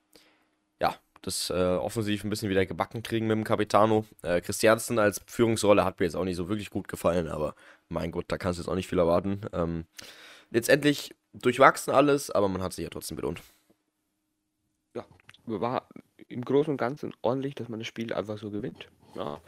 [0.80, 4.04] ja, das äh, offensiv ein bisschen wieder gebacken kriegen mit dem Capitano.
[4.22, 7.54] Äh, Christiansen als Führungsrolle hat mir jetzt auch nicht so wirklich gut gefallen, aber
[7.88, 9.42] mein Gott, da kannst du jetzt auch nicht viel erwarten.
[9.52, 9.86] Ähm,
[10.50, 13.42] letztendlich durchwachsen alles, aber man hat sich ja trotzdem belohnt.
[14.94, 15.04] Ja,
[15.46, 15.88] war
[16.28, 18.88] im Großen und Ganzen ordentlich, dass man das Spiel einfach so gewinnt.
[19.14, 19.40] Ja.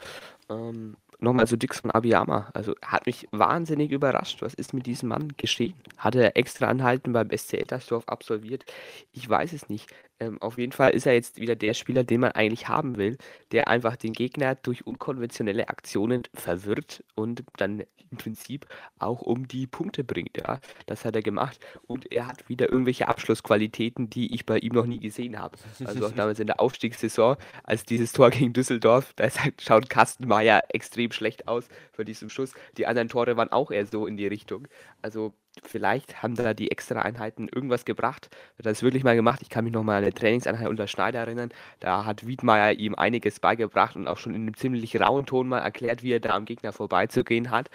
[0.48, 2.50] Ähm, nochmal so Dix von Abiyama.
[2.54, 4.42] Also hat mich wahnsinnig überrascht.
[4.42, 5.74] Was ist mit diesem Mann geschehen?
[5.96, 8.64] Hat er extra Anhalten beim SC Ettersdorf absolviert?
[9.12, 9.92] Ich weiß es nicht.
[10.20, 13.16] Ähm, auf jeden Fall ist er jetzt wieder der Spieler, den man eigentlich haben will,
[13.52, 18.66] der einfach den Gegner durch unkonventionelle Aktionen verwirrt und dann im Prinzip
[18.98, 20.36] auch um die Punkte bringt.
[20.36, 21.58] Ja, das hat er gemacht.
[21.86, 25.56] Und er hat wieder irgendwelche Abschlussqualitäten, die ich bei ihm noch nie gesehen habe.
[25.84, 29.28] Also auch damals in der Aufstiegssaison, als dieses Tor gegen Düsseldorf, da
[29.58, 32.52] schaut Kastenmeier extrem schlecht aus für diesen Schuss.
[32.76, 34.66] Die anderen Tore waren auch eher so in die Richtung.
[35.02, 35.32] Also
[35.64, 38.28] vielleicht haben da die extra Einheiten irgendwas gebracht.
[38.58, 39.40] Hat das wirklich mal gemacht.
[39.42, 41.50] Ich kann mich noch mal an eine Trainingseinheit unter Schneider erinnern.
[41.80, 45.58] Da hat Wiedmeier ihm einiges beigebracht und auch schon in einem ziemlich rauen Ton mal
[45.58, 47.70] erklärt, wie er da am Gegner vorbeizugehen hat.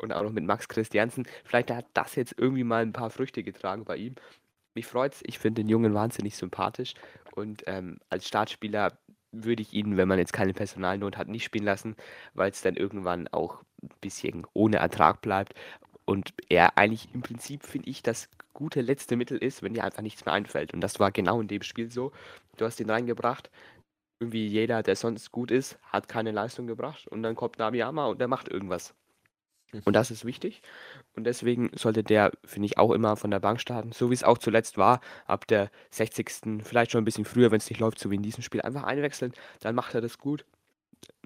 [0.00, 1.26] Und auch noch mit Max Christiansen.
[1.44, 4.14] Vielleicht hat das jetzt irgendwie mal ein paar Früchte getragen bei ihm.
[4.74, 5.22] Mich freut's.
[5.24, 6.94] Ich finde den Jungen wahnsinnig sympathisch.
[7.34, 8.98] Und ähm, als Startspieler
[9.32, 11.96] würde ich ihn, wenn man jetzt keine Personalnot hat, nicht spielen lassen,
[12.34, 15.54] weil es dann irgendwann auch ein bisschen ohne Ertrag bleibt.
[16.06, 20.02] Und er eigentlich im Prinzip, finde ich, das gute letzte Mittel ist, wenn dir einfach
[20.02, 20.72] nichts mehr einfällt.
[20.72, 22.12] Und das war genau in dem Spiel so.
[22.56, 23.50] Du hast ihn reingebracht.
[24.20, 27.08] Irgendwie jeder, der sonst gut ist, hat keine Leistung gebracht.
[27.08, 28.94] Und dann kommt Nabiyama und der macht irgendwas.
[29.84, 30.62] Und das ist wichtig.
[31.16, 33.90] Und deswegen sollte der, finde ich, auch immer von der Bank starten.
[33.90, 36.62] So wie es auch zuletzt war, ab der 60.
[36.62, 38.84] Vielleicht schon ein bisschen früher, wenn es nicht läuft, so wie in diesem Spiel, einfach
[38.84, 39.32] einwechseln.
[39.60, 40.46] Dann macht er das gut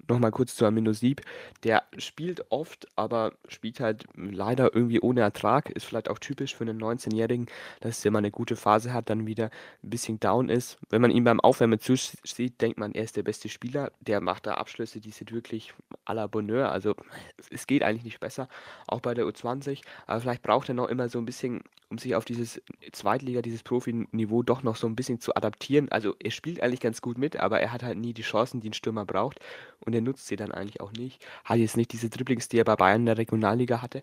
[0.07, 1.21] nochmal kurz zu Amino Sieb.
[1.63, 5.69] Der spielt oft, aber spielt halt leider irgendwie ohne Ertrag.
[5.69, 7.47] Ist vielleicht auch typisch für einen 19-Jährigen,
[7.79, 9.49] dass der mal eine gute Phase hat, dann wieder
[9.83, 10.77] ein bisschen down ist.
[10.89, 13.91] Wenn man ihn beim Aufwärmen zusieht, denkt man, er ist der beste Spieler.
[13.99, 15.73] Der macht da Abschlüsse, die sind wirklich
[16.05, 16.71] à la Bonheur.
[16.71, 16.95] Also
[17.49, 18.47] es geht eigentlich nicht besser,
[18.87, 19.81] auch bei der U20.
[20.07, 22.61] Aber vielleicht braucht er noch immer so ein bisschen, um sich auf dieses
[22.91, 25.91] Zweitliga, dieses Profi-Niveau doch noch so ein bisschen zu adaptieren.
[25.91, 28.69] Also er spielt eigentlich ganz gut mit, aber er hat halt nie die Chancen, die
[28.69, 29.39] ein Stürmer braucht.
[29.85, 31.25] Und er nutzt sie dann eigentlich auch nicht.
[31.43, 34.01] Hat jetzt nicht diese Dribblings, die er bei Bayern in der Regionalliga hatte.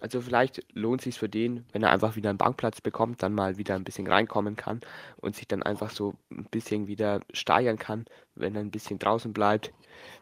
[0.00, 3.58] Also vielleicht lohnt sich für den, wenn er einfach wieder einen Bankplatz bekommt, dann mal
[3.58, 4.80] wieder ein bisschen reinkommen kann
[5.16, 8.04] und sich dann einfach so ein bisschen wieder steigern kann,
[8.36, 9.72] wenn er ein bisschen draußen bleibt,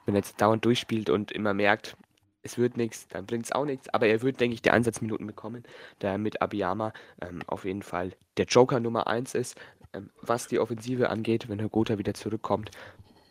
[0.07, 1.97] wenn er jetzt dauernd durchspielt und immer merkt,
[2.43, 3.89] es wird nichts, dann bringt es auch nichts.
[3.93, 5.65] Aber er wird, denke ich, die Einsatzminuten bekommen,
[5.99, 9.57] da er mit Abiyama ähm, auf jeden Fall der Joker Nummer 1 ist.
[9.93, 12.71] Ähm, was die Offensive angeht, wenn Herr Gotha wieder zurückkommt,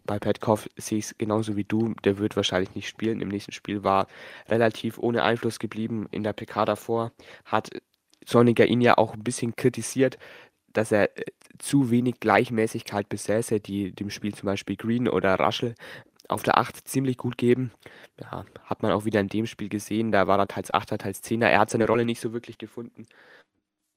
[0.05, 1.93] bei Petkov sehe ich es genauso wie du.
[2.03, 3.21] Der wird wahrscheinlich nicht spielen.
[3.21, 4.07] Im nächsten Spiel war
[4.47, 7.11] relativ ohne Einfluss geblieben in der PK davor.
[7.45, 7.69] Hat
[8.25, 10.17] Sonniger ihn ja auch ein bisschen kritisiert,
[10.73, 11.23] dass er äh,
[11.57, 15.75] zu wenig Gleichmäßigkeit besäße, die dem Spiel zum Beispiel Green oder Raschel
[16.27, 17.71] auf der 8 ziemlich gut geben.
[18.19, 20.11] Ja, hat man auch wieder in dem Spiel gesehen.
[20.11, 21.47] Da war er teils 8er, teils 10er.
[21.47, 23.05] Er hat seine Rolle nicht so wirklich gefunden.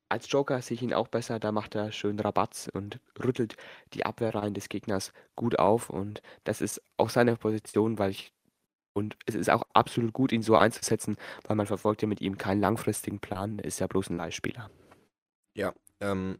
[0.08, 3.56] Als Joker sehe ich ihn auch besser, da macht er schön Rabatz und rüttelt
[3.92, 8.32] die Abwehrreihen des Gegners gut auf und das ist auch seine Position, weil ich
[8.94, 12.36] und es ist auch absolut gut, ihn so einzusetzen, weil man verfolgt ja mit ihm
[12.36, 14.70] keinen langfristigen Plan, ist ja bloß ein Leihspieler.
[15.54, 16.38] Ja, ähm,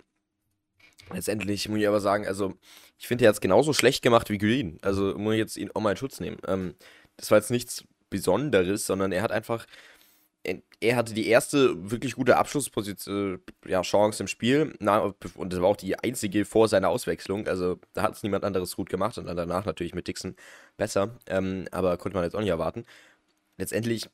[1.12, 2.54] letztendlich muss ich aber sagen, also
[2.98, 4.78] ich finde, er hat es genauso schlecht gemacht wie Green.
[4.83, 6.38] Also muss ich jetzt ihn auch mal in Schutz nehmen.
[6.46, 6.74] Ähm,
[7.16, 9.66] das war jetzt nichts Besonderes, sondern er hat einfach,
[10.80, 14.74] er hatte die erste wirklich gute Abschlussposition, ja, Chance im Spiel.
[14.78, 17.46] Na, und das war auch die einzige vor seiner Auswechslung.
[17.48, 20.37] Also da hat es niemand anderes gut gemacht und dann danach natürlich mit Dixon
[20.76, 21.18] besser.
[21.26, 22.84] Ähm, aber konnte man jetzt auch nicht erwarten.
[23.56, 24.08] Letztendlich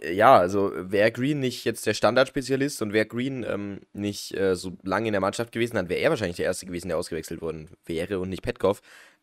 [0.00, 4.56] äh, ja, also wäre Green nicht jetzt der Standardspezialist und wäre Green ähm, nicht äh,
[4.56, 7.40] so lange in der Mannschaft gewesen, dann wäre er wahrscheinlich der Erste gewesen, der ausgewechselt
[7.42, 8.80] worden wäre und nicht Petkov.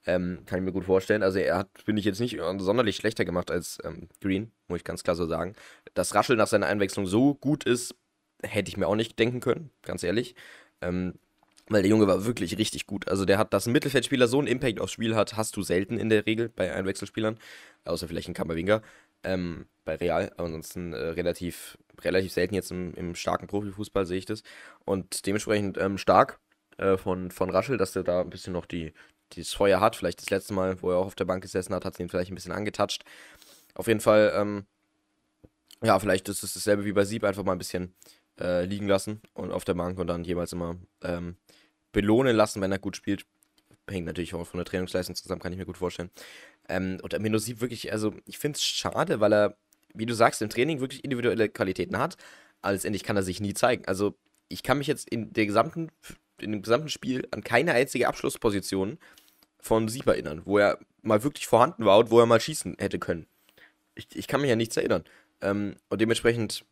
[0.08, 1.24] Ähm, kann ich mir gut vorstellen.
[1.24, 4.84] Also er hat, finde ich, jetzt nicht sonderlich schlechter gemacht als ähm, Green, muss ich
[4.84, 5.56] ganz klar so sagen.
[5.96, 7.96] Dass Raschel nach seiner Einwechslung so gut ist,
[8.44, 10.36] hätte ich mir auch nicht denken können, ganz ehrlich.
[10.82, 11.16] Ähm,
[11.68, 13.08] weil der Junge war wirklich richtig gut.
[13.08, 15.98] Also der hat, dass ein Mittelfeldspieler so einen Impact aufs Spiel hat, hast du selten
[15.98, 17.40] in der Regel bei Einwechselspielern.
[17.86, 18.84] Außer vielleicht ein Kammerwinger
[19.24, 20.32] ähm, bei Real.
[20.38, 24.44] Ansonsten äh, relativ, relativ selten jetzt im, im starken Profifußball sehe ich das.
[24.86, 26.40] Und dementsprechend ähm, stark
[26.78, 28.94] äh, von, von Raschel, dass der da ein bisschen noch die,
[29.34, 29.96] dieses Feuer hat.
[29.96, 32.10] Vielleicht das letzte Mal, wo er auch auf der Bank gesessen hat, hat es ihn
[32.10, 33.04] vielleicht ein bisschen angetatscht.
[33.74, 34.66] Auf jeden Fall, ähm,
[35.86, 37.96] ja, vielleicht ist es dasselbe wie bei Sieb, einfach mal ein bisschen
[38.40, 41.38] äh, liegen lassen und auf der Bank und dann jeweils immer ähm,
[41.92, 43.26] belohnen lassen, wenn er gut spielt.
[43.88, 46.10] Hängt natürlich auch von der Trainingsleistung zusammen, kann ich mir gut vorstellen.
[46.68, 49.58] Ähm, und Amino sieht wirklich, also ich finde es schade, weil er,
[49.94, 52.18] wie du sagst, im Training wirklich individuelle Qualitäten hat,
[52.62, 53.86] aber letztendlich kann er sich nie zeigen.
[53.86, 54.18] Also
[54.50, 55.90] ich kann mich jetzt in der gesamten,
[56.40, 58.98] in dem gesamten Spiel an keine einzige Abschlussposition
[59.60, 63.00] von Sieb erinnern, wo er mal wirklich vorhanden war und wo er mal schießen hätte
[63.00, 63.28] können.
[63.94, 65.04] Ich, ich kann mich ja nichts erinnern.
[65.42, 66.66] Ähm, und dementsprechend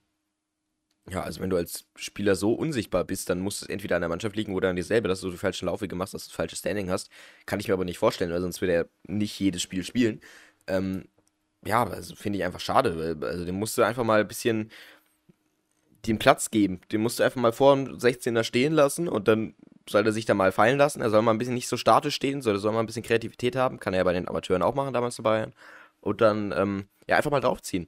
[1.10, 4.10] ja, also wenn du als Spieler so unsichtbar bist, dann muss es entweder an der
[4.10, 6.36] Mannschaft liegen oder an dir selber, dass du die falschen Laufwege machst, dass du das
[6.36, 7.10] falsche Standing hast.
[7.45, 10.21] Kann ich mir aber nicht vorstellen, weil sonst würde er nicht jedes Spiel spielen.
[10.67, 11.06] Ähm,
[11.65, 13.17] ja, also finde ich einfach schade.
[13.21, 14.71] Also dem musst du einfach mal ein bisschen
[16.06, 16.80] den Platz geben.
[16.91, 19.56] Den musst du einfach mal vor dem 16er stehen lassen und dann
[19.89, 21.02] soll er sich da mal fallen lassen.
[21.02, 23.58] Er soll mal ein bisschen nicht so statisch stehen, soll, soll mal ein bisschen Kreativität
[23.58, 23.80] haben.
[23.80, 25.54] Kann er ja bei den Amateuren auch machen, damals bei Bayern.
[25.99, 27.88] Und dann, ähm, ja, einfach mal draufziehen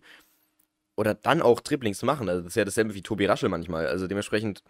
[0.96, 2.30] oder dann auch Dribblings machen.
[2.30, 3.88] Also das ist ja dasselbe wie Tobi Raschel manchmal.
[3.88, 4.64] Also dementsprechend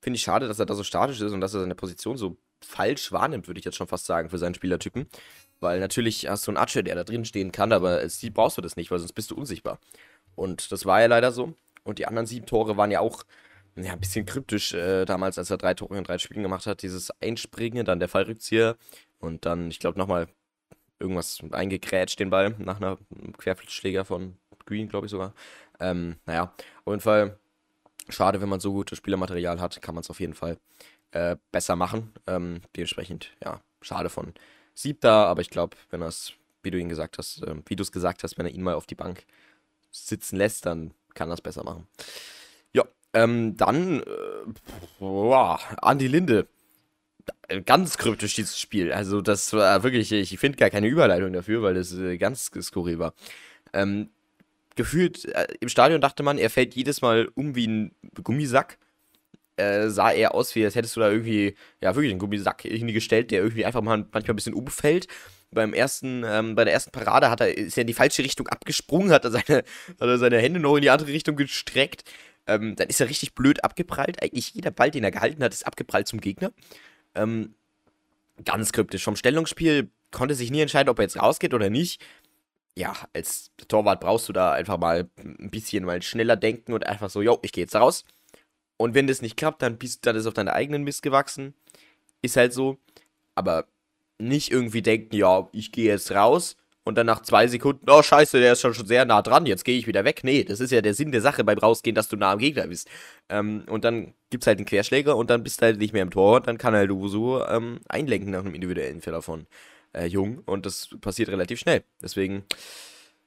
[0.00, 2.36] finde ich schade, dass er da so statisch ist und dass er seine Position so
[2.60, 5.06] falsch wahrnimmt, würde ich jetzt schon fast sagen, für seinen Spielertypen.
[5.60, 8.58] Weil natürlich hast du einen Atsche, der da drin stehen kann, aber als Sieb brauchst
[8.58, 9.78] du das nicht, weil sonst bist du unsichtbar.
[10.34, 11.54] Und das war ja leider so.
[11.82, 13.24] Und die anderen sieben Tore waren ja auch
[13.76, 16.82] ja, ein bisschen kryptisch äh, damals, als er drei Tore in drei Spielen gemacht hat.
[16.82, 18.76] Dieses Einspringen, dann der Fallrückzieher
[19.18, 20.28] und dann, ich glaube, nochmal
[20.98, 22.98] irgendwas eingekrätscht den Ball nach einer
[23.38, 25.32] Querflitschschläger von Green, glaube ich sogar.
[25.80, 27.38] Ähm, naja, auf jeden Fall
[28.08, 30.58] schade, wenn man so gutes Spielermaterial hat, kann man es auf jeden Fall
[31.12, 32.12] äh, besser machen.
[32.26, 34.34] Ähm, dementsprechend, ja, schade von
[34.74, 37.82] Siebter, aber ich glaube, wenn er es, wie du ihn gesagt hast, äh, wie du
[37.82, 39.24] es gesagt hast, wenn er ihn mal auf die Bank
[39.90, 41.86] sitzen lässt, dann kann er es besser machen.
[42.72, 42.84] Ja,
[43.14, 44.04] ähm, dann, äh,
[44.98, 46.46] boah, Andi Linde.
[47.64, 48.92] Ganz kryptisch dieses Spiel.
[48.92, 53.00] Also, das war wirklich, ich finde gar keine Überleitung dafür, weil das äh, ganz skurril
[53.00, 53.14] war.
[53.72, 54.10] Ähm,
[54.76, 58.78] gefühlt äh, im Stadion dachte man, er fällt jedes Mal um wie ein Gummisack.
[59.56, 63.30] Äh, sah eher aus, wie als hättest du da irgendwie, ja, wirklich einen Gummisack hingestellt,
[63.30, 65.08] der irgendwie einfach mal manchmal ein bisschen umfällt.
[65.50, 68.48] Beim ersten, ähm, bei der ersten Parade hat er, ist er in die falsche Richtung
[68.48, 69.64] abgesprungen, hat er seine,
[70.00, 72.04] hat er seine Hände noch in die andere Richtung gestreckt.
[72.46, 74.22] Ähm, dann ist er richtig blöd abgeprallt.
[74.22, 76.52] Eigentlich jeder Ball, den er gehalten hat, ist abgeprallt zum Gegner.
[77.14, 77.54] Ähm,
[78.44, 79.04] ganz kryptisch.
[79.04, 82.02] Vom Stellungsspiel konnte sich nie entscheiden, ob er jetzt rausgeht oder nicht
[82.76, 87.10] ja, als Torwart brauchst du da einfach mal ein bisschen mal schneller denken und einfach
[87.10, 88.04] so, jo, ich gehe jetzt raus.
[88.76, 91.54] Und wenn das nicht klappt, dann bist dann ist auf deinen eigenen Mist gewachsen.
[92.22, 92.78] Ist halt so.
[93.34, 93.66] Aber
[94.18, 98.38] nicht irgendwie denken, ja, ich gehe jetzt raus und dann nach zwei Sekunden, oh scheiße,
[98.40, 100.20] der ist schon, schon sehr nah dran, jetzt gehe ich wieder weg.
[100.22, 102.68] Nee, das ist ja der Sinn der Sache beim Rausgehen, dass du nah am Gegner
[102.68, 102.88] bist.
[103.28, 106.02] Ähm, und dann gibt es halt einen Querschläger und dann bist du halt nicht mehr
[106.02, 109.46] im Tor und dann kann halt so ähm, einlenken nach einem individuellen Fehler von
[109.92, 111.84] äh, Jung und das passiert relativ schnell.
[112.02, 112.44] Deswegen,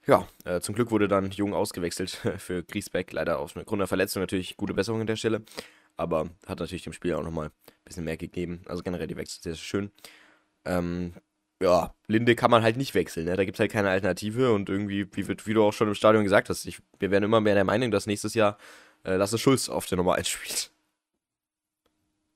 [0.05, 4.21] ja, äh, zum Glück wurde dann Jung ausgewechselt für Griesbeck, leider aus Grund der Verletzung
[4.21, 5.41] natürlich gute Besserung an der Stelle,
[5.97, 7.51] aber hat natürlich dem Spiel auch nochmal ein
[7.85, 8.61] bisschen mehr gegeben.
[8.65, 9.91] Also generell die Wechsel sehr schön.
[10.65, 11.13] Ähm,
[11.61, 13.35] ja, Linde kann man halt nicht wechseln, ne?
[13.35, 16.23] da gibt es halt keine Alternative und irgendwie, wie, wie, du auch schon im Stadion
[16.23, 18.57] gesagt hast, ich, wir werden immer mehr der Meinung, dass nächstes Jahr
[19.03, 20.71] äh, Lasse Schulz auf der Nummer 1 spielt.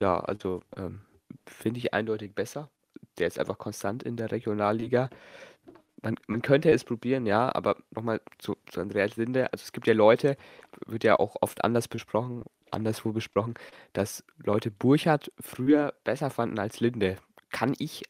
[0.00, 1.00] Ja, also ähm,
[1.46, 2.70] finde ich eindeutig besser
[3.18, 5.10] der ist einfach konstant in der Regionalliga.
[6.02, 9.52] Man, man könnte es probieren, ja, aber nochmal zu, zu Andreas Linde.
[9.52, 10.36] Also es gibt ja Leute,
[10.86, 13.54] wird ja auch oft anders besprochen, anderswo besprochen,
[13.94, 17.16] dass Leute Burchardt früher besser fanden als Linde.
[17.50, 18.02] Kann ich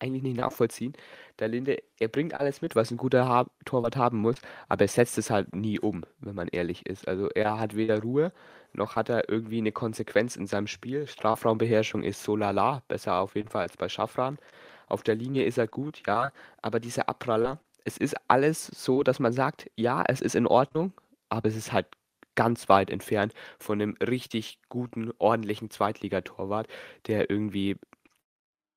[0.00, 0.92] eigentlich nicht nachvollziehen.
[1.38, 4.36] Der Linde, er bringt alles mit, was ein guter ha Torwart haben muss,
[4.68, 7.08] aber er setzt es halt nie um, wenn man ehrlich ist.
[7.08, 8.32] Also er hat weder Ruhe,
[8.72, 11.06] noch hat er irgendwie eine Konsequenz in seinem Spiel.
[11.06, 14.38] Strafraumbeherrschung ist so lala, besser auf jeden Fall als bei Schaffran.
[14.86, 19.20] Auf der Linie ist er gut, ja, aber diese Abpraller, es ist alles so, dass
[19.20, 20.92] man sagt, ja, es ist in Ordnung,
[21.28, 21.86] aber es ist halt
[22.34, 26.68] ganz weit entfernt von einem richtig guten, ordentlichen Zweitligatorwart,
[27.06, 27.76] der irgendwie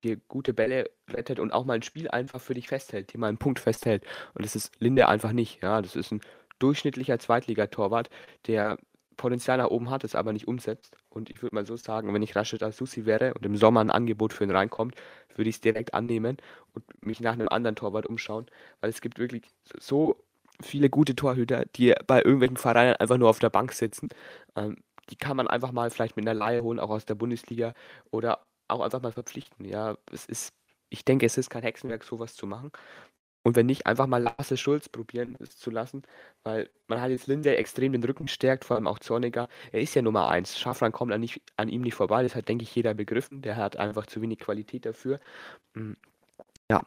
[0.03, 3.27] dir gute Bälle rettet und auch mal ein Spiel einfach für dich festhält, dir mal
[3.27, 4.03] einen Punkt festhält.
[4.33, 5.61] Und das ist Linde einfach nicht.
[5.61, 6.21] Ja, das ist ein
[6.59, 8.09] durchschnittlicher Zweitligatorwart,
[8.47, 8.77] der
[9.21, 10.97] Potenzial nach oben hat, es aber nicht umsetzt.
[11.09, 13.91] Und ich würde mal so sagen, wenn ich Rashid Susi wäre und im Sommer ein
[13.91, 14.95] Angebot für ihn reinkommt,
[15.35, 16.37] würde ich es direkt annehmen
[16.73, 18.47] und mich nach einem anderen Torwart umschauen,
[18.79, 19.43] weil es gibt wirklich
[19.79, 20.17] so
[20.61, 24.09] viele gute Torhüter, die bei irgendwelchen Vereinen einfach nur auf der Bank sitzen.
[24.55, 24.77] Ähm,
[25.11, 27.73] die kann man einfach mal vielleicht mit einer Laie holen, auch aus der Bundesliga
[28.09, 29.65] oder auch einfach mal verpflichten.
[29.65, 30.53] Ja, es ist,
[30.89, 32.71] ich denke, es ist kein Hexenwerk, sowas zu machen.
[33.43, 36.03] Und wenn nicht, einfach mal Lasse Schulz probieren, es zu lassen,
[36.43, 39.47] weil man hat jetzt Linde extrem den Rücken stärkt, vor allem auch Zorniger.
[39.71, 40.59] Er ist ja Nummer eins.
[40.59, 43.41] Schaffran kommt an, nicht, an ihm nicht vorbei, das hat, denke ich, jeder begriffen.
[43.41, 45.19] Der hat einfach zu wenig Qualität dafür.
[45.73, 45.97] Hm,
[46.69, 46.81] ja,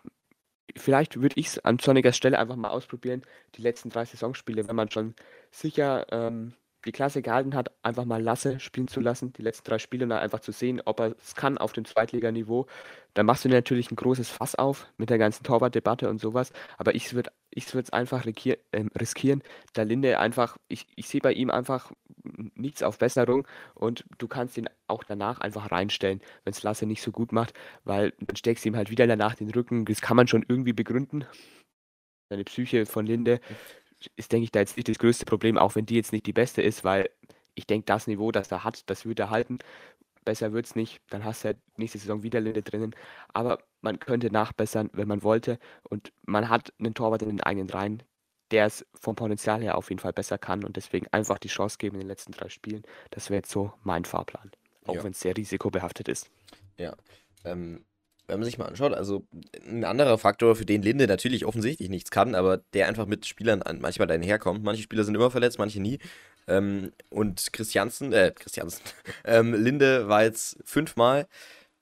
[0.77, 3.23] vielleicht würde ich es an Zornigers Stelle einfach mal ausprobieren,
[3.57, 5.15] die letzten drei Saisonspiele, wenn man schon
[5.51, 9.79] sicher ähm, die Klasse gehalten hat, einfach mal Lasse spielen zu lassen, die letzten drei
[9.79, 12.67] Spiele, und dann einfach zu sehen, ob er es kann auf dem Zweitliganiveau.
[13.15, 16.53] Da machst du natürlich ein großes Fass auf mit der ganzen Torwartdebatte und sowas.
[16.79, 19.43] Aber ich würde ich es einfach riskier, äh, riskieren.
[19.73, 21.93] Da Linde einfach, ich, ich sehe bei ihm einfach
[22.55, 27.03] nichts auf Besserung und du kannst ihn auch danach einfach reinstellen, wenn es Lasse nicht
[27.03, 29.85] so gut macht, weil dann steckst du ihm halt wieder danach den Rücken.
[29.85, 31.25] Das kann man schon irgendwie begründen.
[32.31, 33.41] Seine Psyche von Linde
[34.17, 36.33] ist, denke ich, da jetzt nicht das größte Problem, auch wenn die jetzt nicht die
[36.33, 37.11] beste ist, weil
[37.55, 39.59] ich denke, das Niveau, das er hat, das wird er halten.
[40.25, 41.01] Besser wird es nicht.
[41.11, 42.95] Dann hast du halt nächste Saison wieder Linde drinnen.
[43.33, 45.59] Aber man könnte nachbessern, wenn man wollte.
[45.83, 48.03] Und man hat einen Torwart in den eigenen Reihen,
[48.51, 51.77] der es vom Potenzial her auf jeden Fall besser kann und deswegen einfach die Chance
[51.79, 52.83] geben in den letzten drei Spielen.
[53.11, 54.51] Das wäre jetzt so mein Fahrplan.
[54.87, 55.05] Auch ja.
[55.05, 56.31] wenn es sehr risikobehaftet ist.
[56.79, 56.95] Ja.
[57.45, 57.85] Ähm,
[58.27, 59.27] wenn man sich mal anschaut, also
[59.67, 63.63] ein anderer Faktor, für den Linde natürlich offensichtlich nichts kann, aber der einfach mit Spielern
[63.81, 64.65] manchmal daherkommt.
[64.65, 65.99] Manche Spieler sind immer verletzt, manche nie.
[66.47, 68.83] Ähm, und Christiansen, äh, Christiansen,
[69.25, 71.27] ähm, Linde war jetzt fünfmal,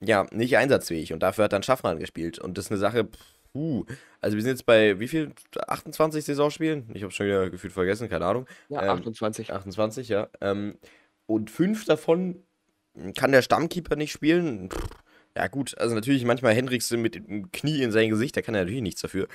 [0.01, 2.39] ja, nicht einsatzfähig und dafür hat dann Schaffran gespielt.
[2.39, 3.07] Und das ist eine Sache,
[3.53, 3.85] puh,
[4.19, 5.31] also wir sind jetzt bei wie viel?
[5.67, 6.89] 28 Saisonspielen?
[6.93, 8.47] Ich habe schon wieder gefühlt vergessen, keine Ahnung.
[8.69, 9.49] Ja, 28.
[9.49, 10.27] Ähm, 28, ja.
[10.41, 10.77] Ähm,
[11.25, 12.43] und fünf davon
[13.15, 14.69] kann der Stammkeeper nicht spielen.
[14.69, 14.89] Pff,
[15.35, 18.61] ja, gut, also natürlich manchmal Hendricks mit dem Knie in sein Gesicht, der kann ja
[18.61, 19.27] natürlich nichts dafür.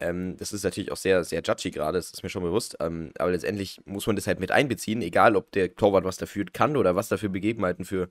[0.00, 2.76] Ähm, das ist natürlich auch sehr, sehr judgy gerade, das ist mir schon bewusst.
[2.80, 6.44] Ähm, aber letztendlich muss man das halt mit einbeziehen, egal ob der Torwart was dafür
[6.52, 8.08] kann oder was dafür Begebenheiten für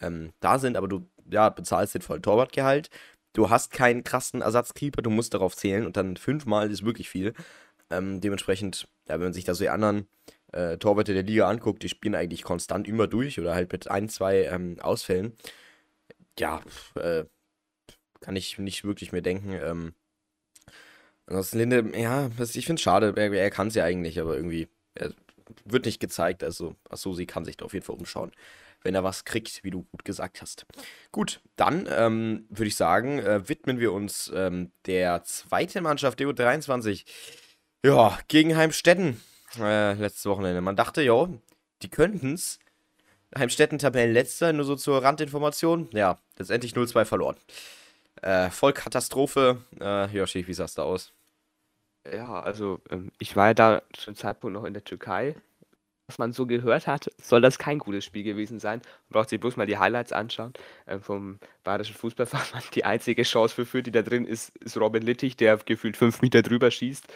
[0.00, 0.76] ähm, da sind.
[0.76, 2.90] Aber du ja, bezahlst den vollen Torwartgehalt.
[3.32, 7.34] Du hast keinen krassen Ersatzkeeper, du musst darauf zählen und dann fünfmal ist wirklich viel.
[7.90, 10.08] Ähm, dementsprechend, ja, wenn man sich da so die anderen
[10.52, 14.08] äh, Torwarte der Liga anguckt, die spielen eigentlich konstant immer durch oder halt mit ein,
[14.08, 15.36] zwei ähm, Ausfällen
[16.40, 16.62] ja,
[16.96, 17.24] äh,
[18.20, 19.52] kann ich nicht wirklich mehr denken.
[19.52, 19.94] Ähm,
[21.26, 24.68] ansonsten Linde, ja, ich finde es schade, er, er kann es ja eigentlich, aber irgendwie
[24.94, 25.12] er
[25.64, 26.42] wird nicht gezeigt.
[26.42, 28.32] Also Asusi kann sich da auf jeden Fall umschauen,
[28.82, 30.66] wenn er was kriegt, wie du gut gesagt hast.
[31.12, 36.32] Gut, dann ähm, würde ich sagen, äh, widmen wir uns ähm, der zweiten Mannschaft, DU
[36.32, 37.04] 23.
[37.84, 39.20] Ja, gegen Heimstetten
[39.58, 40.60] äh, letztes Wochenende.
[40.60, 41.28] Man dachte, ja,
[41.82, 42.58] die könnten es.
[43.36, 45.88] Heimstetten Tabellenletzter, nur so zur Randinformation.
[45.92, 47.36] Ja, letztendlich 0-2 verloren.
[48.22, 49.64] Äh, voll Katastrophe.
[49.80, 51.12] Äh, Yoshi, wie sah es da aus?
[52.10, 55.36] Ja, also ähm, ich war ja da zum Zeitpunkt noch in der Türkei.
[56.08, 58.80] Was man so gehört hat, soll das kein gutes Spiel gewesen sein.
[59.08, 60.52] Man braucht sich bloß mal die Highlights anschauen.
[60.88, 65.02] Ähm, vom Bayerischen Fußballverband die einzige Chance für Fürth, die da drin ist, ist Robin
[65.02, 67.06] Littich, der gefühlt fünf Meter drüber schießt.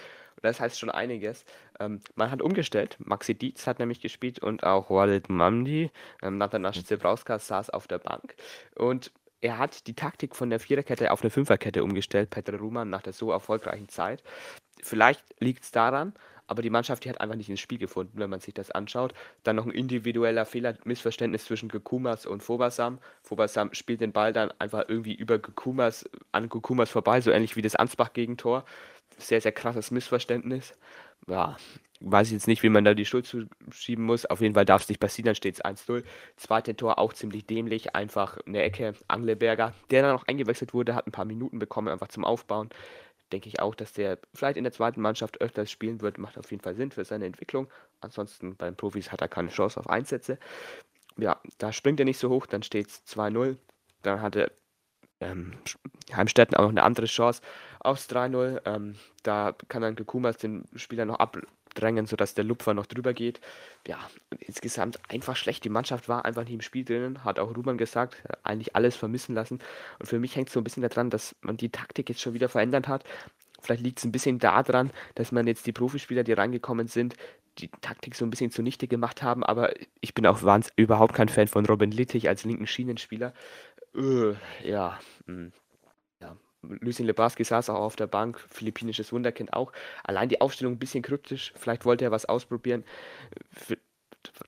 [0.45, 1.47] Das heißt schon einiges.
[1.81, 2.97] Ähm, man hat umgestellt.
[2.99, 5.91] Maxi Dietz hat nämlich gespielt und auch Walid Mamdi.
[6.23, 6.85] Ähm, Natanasch mhm.
[6.85, 8.35] Zebrauskas saß auf der Bank.
[8.77, 13.01] Und er hat die Taktik von der Viererkette auf eine Fünferkette umgestellt, Peter Ruhmann, nach
[13.01, 14.23] der so erfolgreichen Zeit.
[14.83, 16.13] Vielleicht liegt es daran,
[16.47, 19.15] aber die Mannschaft, die hat einfach nicht ins Spiel gefunden, wenn man sich das anschaut.
[19.45, 22.99] Dann noch ein individueller Fehler, Missverständnis zwischen Gekumas und Fobasam.
[23.23, 27.63] Fobasam spielt den Ball dann einfach irgendwie über Gekumas an Gekumas vorbei, so ähnlich wie
[27.63, 28.67] das Ansbach-Gegentor
[29.18, 30.74] sehr, sehr krasses Missverständnis.
[31.27, 31.57] Ja,
[32.00, 34.27] weiß ich jetzt nicht, wie man da die Schuld zuschieben muss.
[34.27, 36.05] Auf jeden Fall darf es nicht passieren, dann steht es 1-0.
[36.37, 38.94] Zweite Tor auch ziemlich dämlich, einfach eine Ecke.
[39.08, 42.69] Angleberger, der dann noch eingewechselt wurde, hat ein paar Minuten bekommen, einfach zum Aufbauen.
[43.33, 46.50] Denke ich auch, dass der vielleicht in der zweiten Mannschaft öfters spielen wird, macht auf
[46.50, 47.69] jeden Fall Sinn für seine Entwicklung.
[48.00, 50.38] Ansonsten bei den Profis hat er keine Chance auf Einsätze.
[51.17, 53.56] Ja, da springt er nicht so hoch, dann steht es 2-0.
[54.02, 54.50] Dann hat er
[55.21, 55.54] ähm,
[56.15, 57.40] Heimstetten auch noch eine andere Chance
[57.85, 58.61] aufs 3-0.
[58.65, 63.41] Ähm, da kann dann Gekumas den Spieler noch abdrängen, sodass der Lupfer noch drüber geht.
[63.87, 63.99] Ja,
[64.41, 65.65] insgesamt einfach schlecht.
[65.65, 69.35] Die Mannschaft war einfach nicht im Spiel drinnen, hat auch Ruben gesagt, eigentlich alles vermissen
[69.35, 69.61] lassen.
[69.99, 72.35] Und für mich hängt es so ein bisschen daran, dass man die Taktik jetzt schon
[72.35, 73.05] wieder verändert hat.
[73.61, 77.15] Vielleicht liegt es ein bisschen daran, dass man jetzt die Profispieler, die reingekommen sind,
[77.59, 79.43] die Taktik so ein bisschen zunichte gemacht haben.
[79.45, 80.41] Aber ich bin auch
[80.77, 83.33] überhaupt kein Fan von Robin Littich als linken Schienenspieler.
[83.95, 85.51] Äh, ja, mh.
[86.81, 89.73] Lucien Lebarski saß auch auf der Bank, philippinisches Wunderkind auch.
[90.02, 92.85] Allein die Aufstellung ein bisschen kryptisch, vielleicht wollte er was ausprobieren.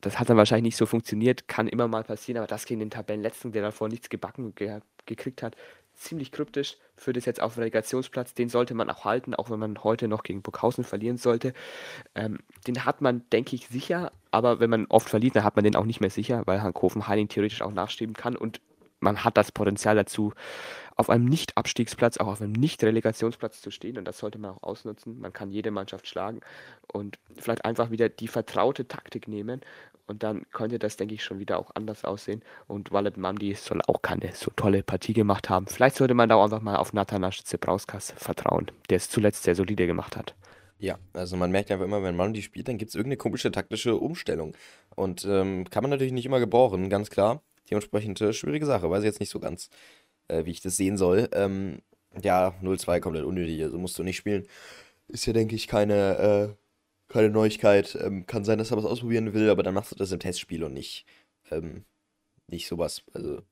[0.01, 2.91] Das hat dann wahrscheinlich nicht so funktioniert, kann immer mal passieren, aber das gegen den
[2.91, 5.55] Tabellenletzten, der davor nichts gebacken ge gekriegt hat,
[5.95, 8.35] ziemlich kryptisch für das jetzt auf dem Relegationsplatz.
[8.35, 11.53] Den sollte man auch halten, auch wenn man heute noch gegen Burghausen verlieren sollte.
[12.15, 15.65] Ähm, den hat man, denke ich, sicher, aber wenn man oft verliert, dann hat man
[15.65, 18.61] den auch nicht mehr sicher, weil Hankoven Heining theoretisch auch nachstreben kann und
[19.01, 20.33] man hat das Potenzial dazu,
[20.97, 23.99] auf einem Nicht-Abstiegsplatz, auch auf einem Nicht-Relegationsplatz zu stehen.
[23.99, 25.21] Und das sollte man auch ausnutzen.
[25.21, 26.41] Man kann jede Mannschaft schlagen
[26.93, 29.61] und vielleicht einfach wieder die vertraute Taktik nehmen.
[30.07, 32.43] Und dann könnte das, denke ich, schon wieder auch anders aussehen.
[32.67, 35.67] Und Wallet Mandi soll auch keine so tolle Partie gemacht haben.
[35.67, 39.55] Vielleicht sollte man da auch einfach mal auf Natanasch Zebrauskas vertrauen, der es zuletzt sehr
[39.55, 40.35] solide gemacht hat.
[40.79, 43.97] Ja, also man merkt einfach immer, wenn Mandi spielt, dann gibt es irgendeine komische taktische
[43.97, 44.55] Umstellung.
[44.95, 47.43] Und ähm, kann man natürlich nicht immer gebrauchen, ganz klar.
[47.71, 48.91] Dementsprechend äh, schwierige Sache.
[48.91, 49.71] Weiß ich jetzt nicht so ganz,
[50.29, 51.29] äh, wie ich das sehen soll.
[51.33, 51.83] Ähm,
[52.23, 54.47] ja, 0-2 komplett unnötig, also musst du nicht spielen.
[55.09, 57.97] Ist ja, denke ich, keine, äh, keine Neuigkeit.
[58.01, 60.65] Ähm, kann sein, dass er was ausprobieren will, aber dann machst du das im Testspiel
[60.65, 61.07] und nicht,
[61.51, 61.85] ähm,
[62.49, 63.03] nicht sowas.
[63.13, 63.43] Also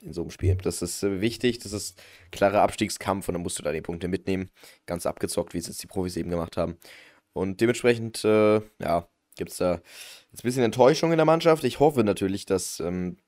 [0.00, 0.54] in so einem Spiel.
[0.56, 4.08] Das ist äh, wichtig, das ist klarer Abstiegskampf und dann musst du da die Punkte
[4.08, 4.50] mitnehmen.
[4.86, 6.76] Ganz abgezockt, wie es jetzt die Profis eben gemacht haben.
[7.32, 9.80] Und dementsprechend, äh, ja, gibt es da
[10.32, 11.64] jetzt ein bisschen Enttäuschung in der Mannschaft.
[11.64, 13.18] Ich hoffe natürlich, dass ähm,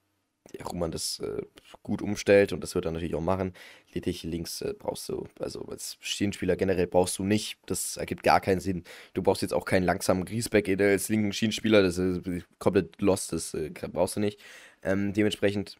[0.65, 1.43] Roman das äh,
[1.83, 3.53] gut umstellt und das wird er natürlich auch machen.
[3.93, 7.59] Lediglich links äh, brauchst du, also als Schienenspieler generell brauchst du nicht.
[7.67, 8.85] Das ergibt gar keinen Sinn.
[9.15, 12.23] Du brauchst jetzt auch keinen langsamen Griesbeck als linken Schienenspieler, das ist
[12.59, 14.41] komplett lost, das äh, brauchst du nicht.
[14.83, 15.77] Ähm, dementsprechend,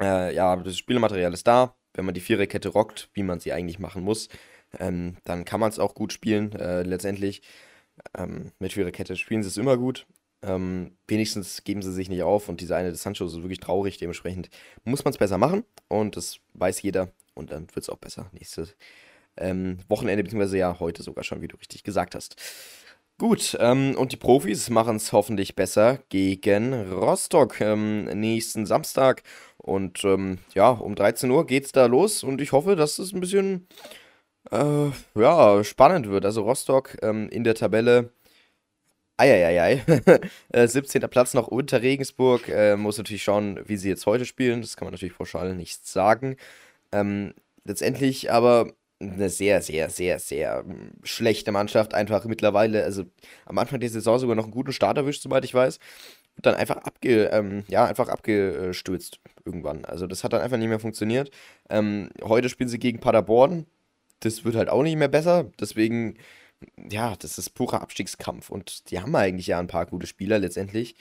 [0.00, 1.76] äh, ja, das Spielmaterial ist da.
[1.94, 4.28] Wenn man die Viererkette rockt, wie man sie eigentlich machen muss,
[4.78, 6.52] ähm, dann kann man es auch gut spielen.
[6.52, 7.42] Äh, letztendlich
[8.16, 10.06] ähm, mit Viererkette spielen sie es immer gut.
[10.42, 13.98] Ähm, wenigstens geben sie sich nicht auf und diese eine des Sancho ist wirklich traurig.
[13.98, 14.50] Dementsprechend
[14.84, 18.28] muss man es besser machen und das weiß jeder und dann wird es auch besser.
[18.32, 18.76] Nächstes
[19.36, 22.36] ähm, Wochenende, beziehungsweise ja heute sogar schon, wie du richtig gesagt hast.
[23.18, 29.22] Gut, ähm, und die Profis machen es hoffentlich besser gegen Rostock ähm, nächsten Samstag.
[29.58, 33.12] Und ähm, ja, um 13 Uhr geht es da los und ich hoffe, dass es
[33.12, 33.68] ein bisschen
[34.50, 36.24] äh, ja, spannend wird.
[36.24, 38.10] Also Rostock ähm, in der Tabelle
[39.16, 39.82] Eieiei.
[40.54, 41.02] 17.
[41.02, 42.48] Äh, Platz noch unter Regensburg.
[42.48, 44.60] Äh, muss natürlich schauen, wie sie jetzt heute spielen.
[44.62, 46.36] Das kann man natürlich pauschal nicht sagen.
[46.92, 47.34] Ähm,
[47.64, 51.94] letztendlich aber eine sehr, sehr, sehr, sehr ähm, schlechte Mannschaft.
[51.94, 53.04] Einfach mittlerweile, also
[53.46, 55.78] am Anfang der Saison sogar noch einen guten Start erwischt, soweit ich weiß.
[56.36, 59.84] Und dann einfach, abge, ähm, ja, einfach abgestürzt irgendwann.
[59.84, 61.30] Also das hat dann einfach nicht mehr funktioniert.
[61.68, 63.66] Ähm, heute spielen sie gegen Paderborn.
[64.20, 65.50] Das wird halt auch nicht mehr besser.
[65.60, 66.16] Deswegen
[66.90, 68.50] ja, das ist purer Abstiegskampf.
[68.50, 70.96] Und die haben eigentlich ja ein paar gute Spieler letztendlich.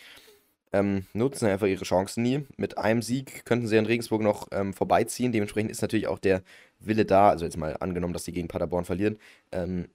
[0.73, 2.45] Ähm, nutzen einfach ihre Chancen nie.
[2.57, 5.31] Mit einem Sieg könnten sie in Regensburg noch ähm, vorbeiziehen.
[5.31, 6.43] Dementsprechend ist natürlich auch der
[6.79, 7.29] Wille da.
[7.29, 9.17] Also jetzt mal angenommen, dass sie gegen Paderborn verlieren.
[9.51, 9.89] Ähm,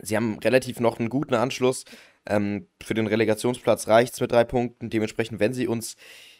[0.00, 1.84] sie haben relativ noch einen guten Anschluss.
[2.26, 4.90] Ähm, für den Relegationsplatz reicht es mit drei Punkten.
[4.90, 5.96] Dementsprechend, wenn sie uns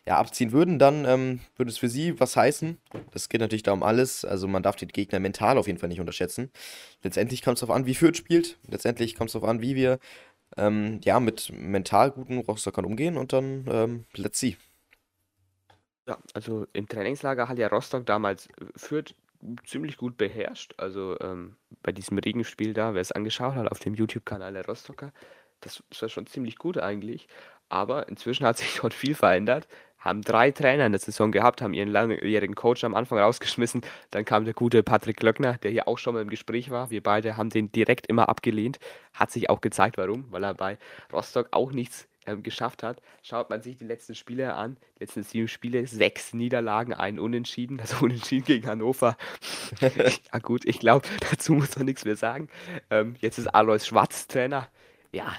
[0.06, 2.78] ja, abziehen würden, dann ähm, würde es für sie was heißen.
[3.12, 4.24] Das geht natürlich da um alles.
[4.24, 6.50] Also man darf die Gegner mental auf jeden Fall nicht unterschätzen.
[7.02, 8.58] Letztendlich kommt es darauf an, wie Fürth spielt.
[8.68, 9.98] Letztendlich kommt es darauf an, wie wir
[10.56, 14.56] ähm, ja, mit mental guten Rostockern umgehen und dann ähm, let's see.
[16.06, 19.14] Ja, also im Trainingslager hat ja Rostock damals Fürth
[19.64, 20.74] ziemlich gut beherrscht.
[20.78, 25.12] Also ähm, bei diesem Regenspiel da, wer es angeschaut hat auf dem YouTube-Kanal der Rostocker,
[25.62, 27.28] das war schon ziemlich gut eigentlich.
[27.68, 29.66] Aber inzwischen hat sich dort viel verändert.
[29.98, 33.82] Haben drei Trainer in der Saison gehabt, haben ihren langjährigen Coach am Anfang rausgeschmissen.
[34.10, 36.90] Dann kam der gute Patrick Löckner, der hier auch schon mal im Gespräch war.
[36.90, 38.80] Wir beide haben den direkt immer abgelehnt.
[39.14, 40.76] Hat sich auch gezeigt, warum, weil er bei
[41.12, 43.00] Rostock auch nichts ähm, geschafft hat.
[43.22, 47.80] Schaut man sich die letzten Spiele an, die letzten sieben Spiele, sechs Niederlagen, ein Unentschieden,
[47.80, 49.16] also Unentschieden gegen Hannover.
[49.80, 52.48] ja gut, ich glaube, dazu muss man nichts mehr sagen.
[52.90, 54.68] Ähm, jetzt ist Alois Schwarz Trainer
[55.12, 55.34] ja,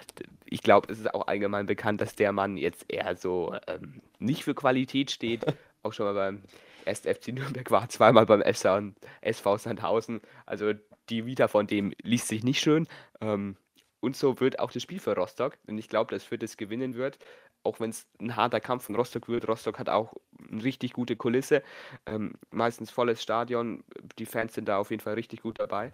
[0.45, 4.43] ich glaube, es ist auch allgemein bekannt, dass der Mann jetzt eher so ähm, nicht
[4.43, 5.45] für Qualität steht.
[5.83, 6.43] auch schon mal beim
[6.85, 7.01] 1.
[7.01, 10.21] FC Nürnberg war, zweimal beim SV, SV Sandhausen.
[10.45, 10.73] Also
[11.09, 12.87] die Vita von dem liest sich nicht schön.
[13.21, 13.57] Ähm,
[13.99, 15.57] und so wird auch das Spiel für Rostock.
[15.67, 17.17] Und ich glaube, dass Fürth es gewinnen wird.
[17.63, 19.47] auch wenn es ein harter Kampf von Rostock wird.
[19.47, 20.13] Rostock hat auch
[20.49, 21.63] eine richtig gute Kulisse,
[22.05, 23.83] ähm, meistens volles Stadion.
[24.19, 25.91] Die Fans sind da auf jeden Fall richtig gut dabei.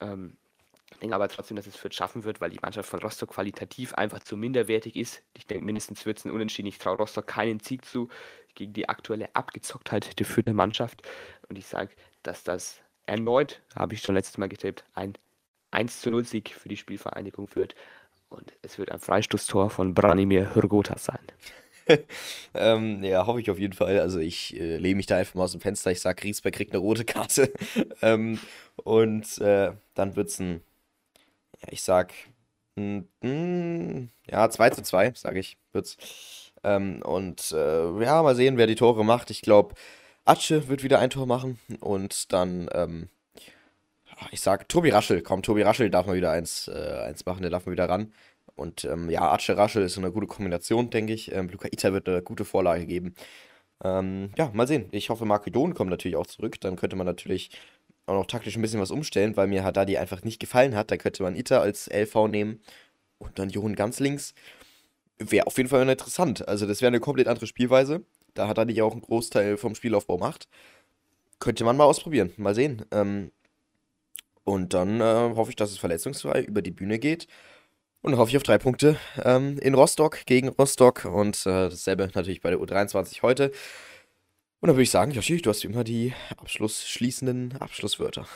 [0.00, 0.36] Ähm,
[1.02, 4.20] denke aber trotzdem, dass es Fürth schaffen wird, weil die Mannschaft von Rostock qualitativ einfach
[4.20, 5.22] zu minderwertig ist.
[5.34, 6.68] Ich denke, mindestens wird es ein Unentschieden.
[6.68, 8.08] Ich traue Rostock keinen Sieg zu
[8.54, 11.02] gegen die aktuelle Abgezocktheit der Fürther Mannschaft.
[11.48, 11.90] Und ich sage,
[12.22, 15.14] dass das erneut, habe ich schon letztes Mal getippt, ein
[15.72, 17.74] 1 zu 0 Sieg für die Spielvereinigung führt.
[18.28, 21.18] Und es wird ein Freistoßtor von Branimir Hrgota sein.
[22.54, 23.98] ähm, ja, hoffe ich auf jeden Fall.
[23.98, 25.90] Also ich äh, lehne mich da einfach mal aus dem Fenster.
[25.90, 27.52] Ich sage, Griesberg kriegt eine rote Karte.
[28.02, 28.38] ähm,
[28.76, 30.62] und äh, dann wird es ein,
[31.62, 32.12] ja, ich sag,
[32.76, 35.96] ein, ja, 2 zu 2, sage ich, wird's.
[36.64, 39.30] Ähm, und äh, ja, mal sehen, wer die Tore macht.
[39.30, 39.74] Ich glaube,
[40.24, 41.58] Atsche wird wieder ein Tor machen.
[41.80, 43.08] Und dann, ähm,
[44.30, 47.50] ich sag, Tobi Raschel, komm, Tobi Raschel darf mal wieder eins, äh, eins machen, der
[47.50, 48.12] darf mal wieder ran.
[48.54, 51.32] Und ähm, ja, Atsche Raschel ist eine gute Kombination, denke ich.
[51.32, 53.14] Ähm, Luca Ita wird eine gute Vorlage geben.
[53.84, 54.88] Ähm, ja, mal sehen.
[54.92, 56.60] Ich hoffe, Makedon kommt natürlich auch zurück.
[56.60, 57.50] Dann könnte man natürlich
[58.06, 60.90] auch noch taktisch ein bisschen was umstellen, weil mir Haddadi einfach nicht gefallen hat.
[60.90, 62.60] Da könnte man Ita als LV nehmen
[63.18, 64.34] und dann Jochen ganz links.
[65.18, 66.46] Wäre auf jeden Fall interessant.
[66.48, 68.04] Also, das wäre eine komplett andere Spielweise.
[68.34, 70.48] Da er nicht auch einen Großteil vom Spielaufbau macht.
[71.38, 72.32] Könnte man mal ausprobieren.
[72.36, 72.84] Mal sehen.
[72.90, 73.30] Ähm,
[74.44, 77.26] und dann äh, hoffe ich, dass es verletzungsfrei über die Bühne geht.
[78.00, 82.40] Und hoffe ich auf drei Punkte ähm, in Rostock gegen Rostock und äh, dasselbe natürlich
[82.40, 83.52] bei der U23 heute.
[84.62, 88.28] Und dann würde ich sagen, Joshi, du hast wie immer die abschlussschließenden Abschlusswörter.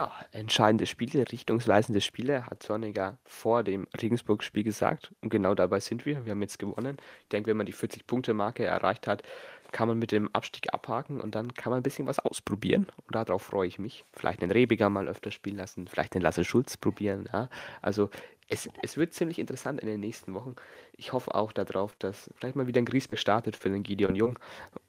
[0.00, 5.14] Ja, entscheidende Spiele, richtungsweisende Spiele, hat Zorniger vor dem Regensburg-Spiel gesagt.
[5.20, 6.24] Und genau dabei sind wir.
[6.24, 6.96] Wir haben jetzt gewonnen.
[7.22, 9.22] Ich denke, wenn man die 40-Punkte-Marke erreicht hat,
[9.70, 12.88] kann man mit dem Abstieg abhaken und dann kann man ein bisschen was ausprobieren.
[13.06, 14.04] Und darauf freue ich mich.
[14.12, 17.28] Vielleicht den Rebiger mal öfter spielen lassen, vielleicht den Lasse Schulz probieren.
[17.32, 17.48] Ja.
[17.82, 18.10] Also
[18.48, 20.56] es, es wird ziemlich interessant in den nächsten Wochen.
[20.96, 24.38] Ich hoffe auch darauf, dass vielleicht mal wieder ein Griesbeck startet für den Gideon Jung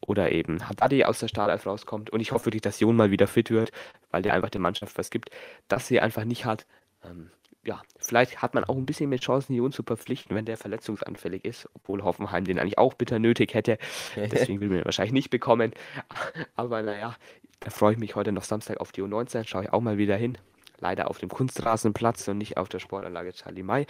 [0.02, 2.10] oder eben Haddadi aus der Startelf rauskommt.
[2.10, 3.72] Und ich hoffe wirklich, dass Jon mal wieder fit wird,
[4.12, 5.30] weil der einfach der Mannschaft was gibt,
[5.68, 6.66] dass sie einfach nicht hat.
[7.04, 7.32] Ähm,
[7.64, 11.44] ja, vielleicht hat man auch ein bisschen mehr Chancen, Jon zu verpflichten, wenn der verletzungsanfällig
[11.44, 13.78] ist, obwohl Hoffenheim den eigentlich auch bitter nötig hätte.
[14.16, 15.74] Deswegen will man ihn wahrscheinlich nicht bekommen.
[16.56, 17.16] Aber naja,
[17.60, 20.16] da freue ich mich heute noch Samstag auf die U19, schaue ich auch mal wieder
[20.16, 20.38] hin.
[20.80, 23.86] Leider auf dem Kunstrasenplatz und nicht auf der Sportanlage Charlie May.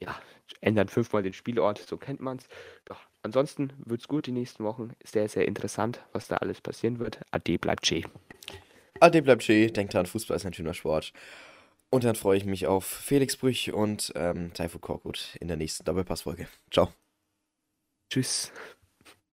[0.00, 0.14] Ja,
[0.60, 2.48] ändern fünfmal den Spielort, so kennt man es.
[2.88, 4.92] Ja, ansonsten wird es gut die nächsten Wochen.
[5.04, 7.20] Sehr, sehr interessant, was da alles passieren wird.
[7.30, 8.04] Ade bleibt Che.
[9.00, 9.70] Ade bleibt Che.
[9.70, 11.12] Denkt dran, Fußball ist ein schöner Sport.
[11.90, 15.84] Und dann freue ich mich auf Felix Brüch und ähm, Taifu Korkut in der nächsten
[15.84, 16.46] Doppelpassfolge.
[16.70, 16.92] Ciao.
[18.10, 18.52] Tschüss.